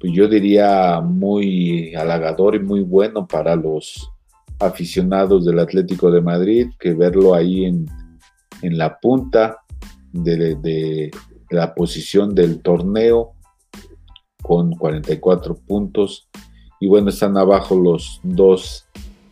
pues 0.00 0.12
yo 0.12 0.28
diría 0.28 1.00
muy 1.00 1.94
halagador 1.94 2.56
y 2.56 2.60
muy 2.60 2.80
bueno 2.80 3.26
para 3.26 3.54
los 3.54 4.10
aficionados 4.58 5.44
del 5.44 5.58
Atlético 5.58 6.10
de 6.10 6.20
Madrid, 6.20 6.70
que 6.78 6.94
verlo 6.94 7.34
ahí 7.34 7.64
en, 7.64 7.86
la 8.62 8.98
punta 8.98 9.58
de 10.12 11.10
la 11.50 11.74
posición 11.74 12.34
del 12.34 12.62
torneo 12.62 13.34
con 14.42 14.72
44 14.72 15.54
puntos. 15.54 16.28
Y 16.80 16.86
bueno, 16.86 17.10
están 17.10 17.36
abajo 17.36 17.76
los 17.76 18.20
dos 18.22 18.86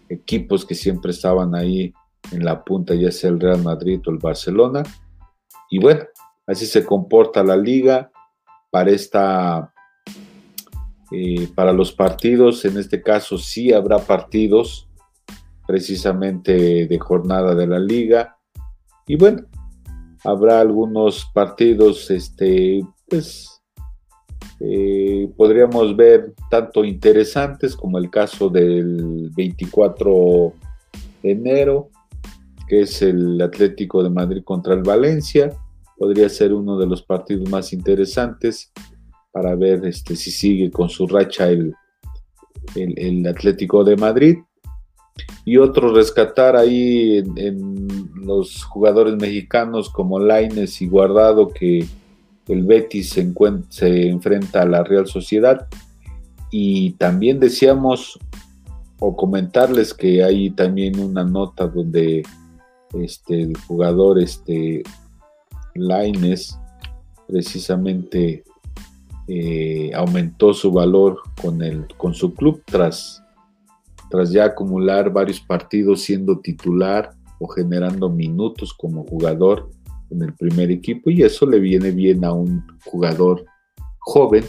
equipos 0.08 0.64
que 0.64 0.74
siempre 0.74 1.12
estaban 1.12 1.54
ahí 1.54 1.92
en 2.30 2.44
la 2.44 2.62
punta, 2.64 2.94
ya 2.94 3.10
sea 3.10 3.30
el 3.30 3.40
Real 3.40 3.62
Madrid 3.62 4.00
o 4.06 4.10
el 4.10 4.18
Barcelona. 4.18 4.82
Y 5.70 5.78
bueno, 5.78 6.04
así 6.46 6.66
se 6.66 6.84
comporta 6.84 7.42
la 7.42 7.56
liga 7.56 8.10
para 8.70 8.90
esta, 8.90 9.72
eh, 11.10 11.48
para 11.54 11.72
los 11.72 11.92
partidos. 11.92 12.64
En 12.64 12.78
este 12.78 13.02
caso 13.02 13.38
sí 13.38 13.72
habrá 13.72 13.98
partidos 13.98 14.88
precisamente 15.66 16.86
de 16.86 16.98
jornada 16.98 17.54
de 17.54 17.66
la 17.66 17.78
liga. 17.78 18.36
Y 19.06 19.16
bueno, 19.16 19.46
habrá 20.24 20.60
algunos 20.60 21.26
partidos, 21.34 22.10
este, 22.10 22.84
pues 23.08 23.52
eh, 24.60 25.28
podríamos 25.36 25.96
ver 25.96 26.34
tanto 26.48 26.84
interesantes 26.84 27.74
como 27.74 27.98
el 27.98 28.10
caso 28.10 28.48
del 28.48 29.30
24 29.34 30.52
de 31.22 31.30
enero, 31.32 31.90
que 32.66 32.82
es 32.82 33.02
el 33.02 33.40
Atlético 33.40 34.02
de 34.02 34.10
Madrid 34.10 34.42
contra 34.44 34.74
el 34.74 34.82
Valencia. 34.82 35.52
Podría 35.96 36.28
ser 36.28 36.52
uno 36.52 36.78
de 36.78 36.86
los 36.86 37.02
partidos 37.02 37.48
más 37.48 37.72
interesantes 37.72 38.72
para 39.32 39.54
ver 39.54 39.84
este, 39.86 40.14
si 40.16 40.30
sigue 40.30 40.70
con 40.70 40.88
su 40.88 41.06
racha 41.06 41.48
el, 41.48 41.74
el, 42.74 43.26
Atlético 43.26 43.82
de 43.84 43.96
Madrid. 43.96 44.38
Y 45.44 45.56
otro 45.56 45.94
rescatar 45.94 46.56
ahí 46.56 47.22
en, 47.36 48.10
los 48.14 48.62
jugadores 48.64 49.16
mexicanos 49.16 49.90
como 49.90 50.20
Laines 50.20 50.80
y 50.80 50.86
Guardado 50.86 51.48
que 51.48 51.84
el 52.48 52.62
Betis 52.62 53.10
se, 53.10 53.32
se 53.68 54.08
enfrenta 54.08 54.62
a 54.62 54.66
la 54.66 54.84
Real 54.84 55.06
Sociedad. 55.06 55.66
Y 56.50 56.92
también 56.92 57.40
decíamos 57.40 58.18
o 59.04 59.16
comentarles 59.16 59.92
que 59.92 60.22
hay 60.22 60.50
también 60.50 61.00
una 61.00 61.24
nota 61.24 61.66
donde 61.66 62.22
este, 62.94 63.42
el 63.42 63.56
jugador 63.56 64.18
este, 64.18 64.82
Laines 65.74 66.58
precisamente 67.26 68.44
eh, 69.28 69.92
aumentó 69.94 70.52
su 70.52 70.72
valor 70.72 71.20
con, 71.40 71.62
el, 71.62 71.86
con 71.96 72.14
su 72.14 72.34
club 72.34 72.62
tras, 72.66 73.22
tras 74.10 74.30
ya 74.30 74.46
acumular 74.46 75.12
varios 75.12 75.40
partidos 75.40 76.02
siendo 76.02 76.38
titular 76.40 77.14
o 77.38 77.46
generando 77.48 78.10
minutos 78.10 78.72
como 78.74 79.04
jugador 79.04 79.70
en 80.10 80.22
el 80.22 80.34
primer 80.34 80.70
equipo. 80.70 81.10
Y 81.10 81.22
eso 81.22 81.46
le 81.46 81.58
viene 81.60 81.90
bien 81.90 82.24
a 82.24 82.32
un 82.32 82.64
jugador 82.84 83.44
joven 84.00 84.44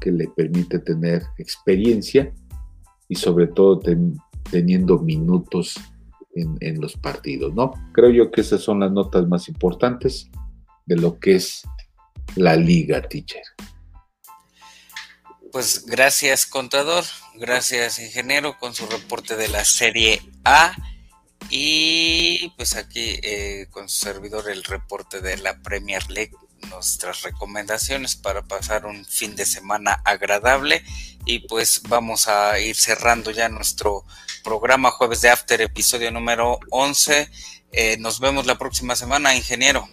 que 0.00 0.12
le 0.12 0.28
permite 0.28 0.78
tener 0.78 1.22
experiencia 1.38 2.32
y 3.08 3.14
sobre 3.14 3.46
todo 3.48 3.80
teniendo 4.50 4.98
minutos 4.98 5.76
en, 6.34 6.80
los 6.80 6.96
partidos, 6.96 7.54
¿no? 7.54 7.72
Creo 7.92 8.10
yo 8.10 8.30
que 8.30 8.40
esas 8.40 8.62
son 8.62 8.80
las 8.80 8.90
notas 8.90 9.26
más 9.26 9.48
importantes 9.48 10.30
de 10.86 10.96
lo 10.96 11.18
que 11.18 11.36
es 11.36 11.62
la 12.36 12.56
liga, 12.56 13.02
teacher. 13.02 13.42
Pues 15.52 15.86
gracias, 15.86 16.46
contador, 16.46 17.04
gracias, 17.36 18.00
ingeniero, 18.00 18.58
con 18.58 18.74
su 18.74 18.86
reporte 18.86 19.36
de 19.36 19.48
la 19.48 19.64
Serie 19.64 20.20
A. 20.44 20.74
Y 21.50 22.52
pues 22.56 22.74
aquí 22.74 23.20
eh, 23.22 23.68
con 23.70 23.88
su 23.88 24.04
servidor 24.04 24.50
el 24.50 24.64
reporte 24.64 25.20
de 25.20 25.36
la 25.36 25.60
Premier 25.62 26.10
League, 26.10 26.32
nuestras 26.70 27.22
recomendaciones 27.22 28.16
para 28.16 28.42
pasar 28.42 28.86
un 28.86 29.04
fin 29.04 29.36
de 29.36 29.46
semana 29.46 30.00
agradable. 30.04 30.82
Y 31.24 31.40
pues 31.46 31.82
vamos 31.88 32.26
a 32.26 32.58
ir 32.58 32.74
cerrando 32.74 33.30
ya 33.30 33.48
nuestro 33.48 34.04
programa 34.44 34.90
jueves 34.92 35.22
de 35.22 35.30
After, 35.30 35.60
episodio 35.60 36.12
número 36.12 36.60
11. 36.70 37.28
Eh, 37.72 37.96
nos 37.98 38.20
vemos 38.20 38.46
la 38.46 38.56
próxima 38.56 38.94
semana, 38.94 39.34
ingeniero. 39.34 39.88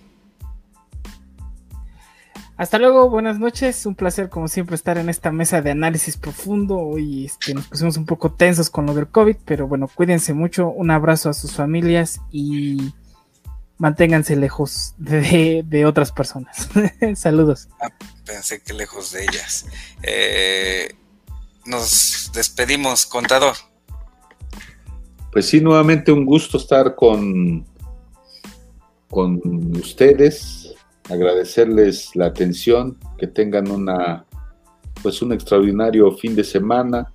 Hasta 2.57 2.77
luego, 2.77 3.09
buenas 3.09 3.39
noches. 3.39 3.87
Un 3.87 3.95
placer, 3.95 4.29
como 4.29 4.47
siempre, 4.47 4.75
estar 4.75 4.99
en 4.99 5.09
esta 5.09 5.31
mesa 5.31 5.61
de 5.63 5.71
análisis 5.71 6.17
profundo. 6.17 6.77
Hoy 6.77 7.25
este, 7.25 7.55
nos 7.55 7.65
pusimos 7.65 7.97
un 7.97 8.05
poco 8.05 8.33
tensos 8.33 8.69
con 8.69 8.85
lo 8.85 8.93
del 8.93 9.07
COVID, 9.07 9.37
pero 9.45 9.67
bueno, 9.67 9.87
cuídense 9.87 10.33
mucho. 10.33 10.69
Un 10.69 10.91
abrazo 10.91 11.29
a 11.29 11.33
sus 11.33 11.53
familias 11.53 12.19
y 12.29 12.93
manténganse 13.77 14.35
lejos 14.35 14.93
de, 14.97 15.85
otras 15.87 16.11
personas. 16.11 16.69
Saludos. 17.15 17.69
Ah, 17.81 17.89
pensé 18.25 18.61
que 18.61 18.73
lejos 18.73 19.11
de 19.11 19.23
ellas. 19.23 19.65
Eh, 20.03 20.93
nos 21.65 22.31
despedimos, 22.33 23.07
contador. 23.07 23.55
Pues 25.31 25.45
sí, 25.45 25.61
nuevamente 25.61 26.11
un 26.11 26.25
gusto 26.25 26.57
estar 26.57 26.95
con, 26.95 27.65
con 29.09 29.39
ustedes 29.77 30.75
agradecerles 31.09 32.15
la 32.15 32.27
atención, 32.27 32.97
que 33.17 33.27
tengan 33.27 33.69
una 33.69 34.25
pues 35.01 35.21
un 35.21 35.33
extraordinario 35.33 36.11
fin 36.11 36.35
de 36.35 36.43
semana. 36.43 37.11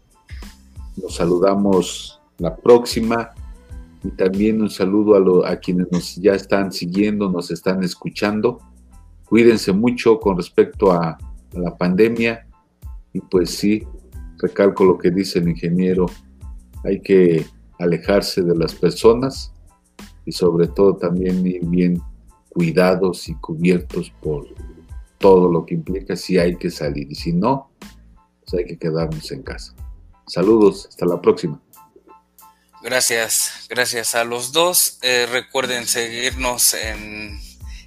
Nos 0.97 1.17
saludamos 1.17 2.21
la 2.39 2.57
próxima 2.57 3.31
y 4.03 4.11
también 4.11 4.61
un 4.61 4.71
saludo 4.71 5.45
a, 5.45 5.51
a 5.51 5.57
quienes 5.57 5.91
nos 5.93 6.17
ya 6.17 6.33
están 6.33 6.73
siguiendo, 6.73 7.31
nos 7.31 7.51
están 7.51 7.83
escuchando. 7.85 8.61
Cuídense 9.27 9.73
mucho 9.73 10.19
con 10.19 10.37
respecto 10.37 10.93
a, 10.93 11.11
a 11.11 11.19
la 11.59 11.77
pandemia 11.77 12.47
y 13.13 13.21
pues 13.21 13.51
sí, 13.51 13.85
recalco 14.39 14.85
lo 14.85 14.99
que 14.99 15.11
dice 15.11 15.39
el 15.39 15.49
ingeniero, 15.49 16.07
hay 16.85 17.01
que 17.01 17.47
alejarse 17.79 18.43
de 18.43 18.57
las 18.57 18.75
personas 18.75 19.53
y 20.25 20.33
sobre 20.33 20.69
todo 20.69 20.97
también 20.97 21.47
ir 21.47 21.65
bien 21.65 22.03
cuidados 22.49 23.29
y 23.29 23.35
cubiertos 23.35 24.11
por 24.23 24.47
todo 25.19 25.51
lo 25.51 25.65
que 25.65 25.75
implica 25.75 26.17
si 26.17 26.39
hay 26.39 26.57
que 26.57 26.71
salir 26.71 27.11
y 27.11 27.15
si 27.15 27.33
no, 27.33 27.71
pues 28.41 28.55
hay 28.55 28.65
que 28.67 28.79
quedarnos 28.79 29.31
en 29.33 29.43
casa. 29.43 29.75
Saludos, 30.27 30.87
hasta 30.89 31.07
la 31.07 31.21
próxima. 31.21 31.61
Gracias, 32.83 33.67
gracias 33.69 34.15
a 34.15 34.25
los 34.25 34.53
dos. 34.53 34.99
Eh, 35.03 35.27
recuerden 35.31 35.87
seguirnos 35.87 36.75
en, 36.75 37.41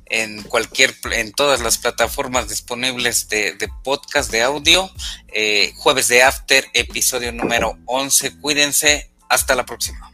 en 0.05 0.43
cualquier, 0.43 0.93
en 1.11 1.31
todas 1.31 1.61
las 1.61 1.77
plataformas 1.77 2.49
disponibles 2.49 3.29
de, 3.29 3.55
podcast 3.83 4.31
de 4.31 4.41
audio. 4.41 4.89
Eh, 5.29 5.73
jueves 5.77 6.07
de 6.07 6.23
After, 6.23 6.65
episodio 6.73 7.31
número 7.31 7.77
11. 7.85 8.39
Cuídense, 8.39 9.08
hasta 9.29 9.55
la 9.55 9.65
próxima. 9.65 10.11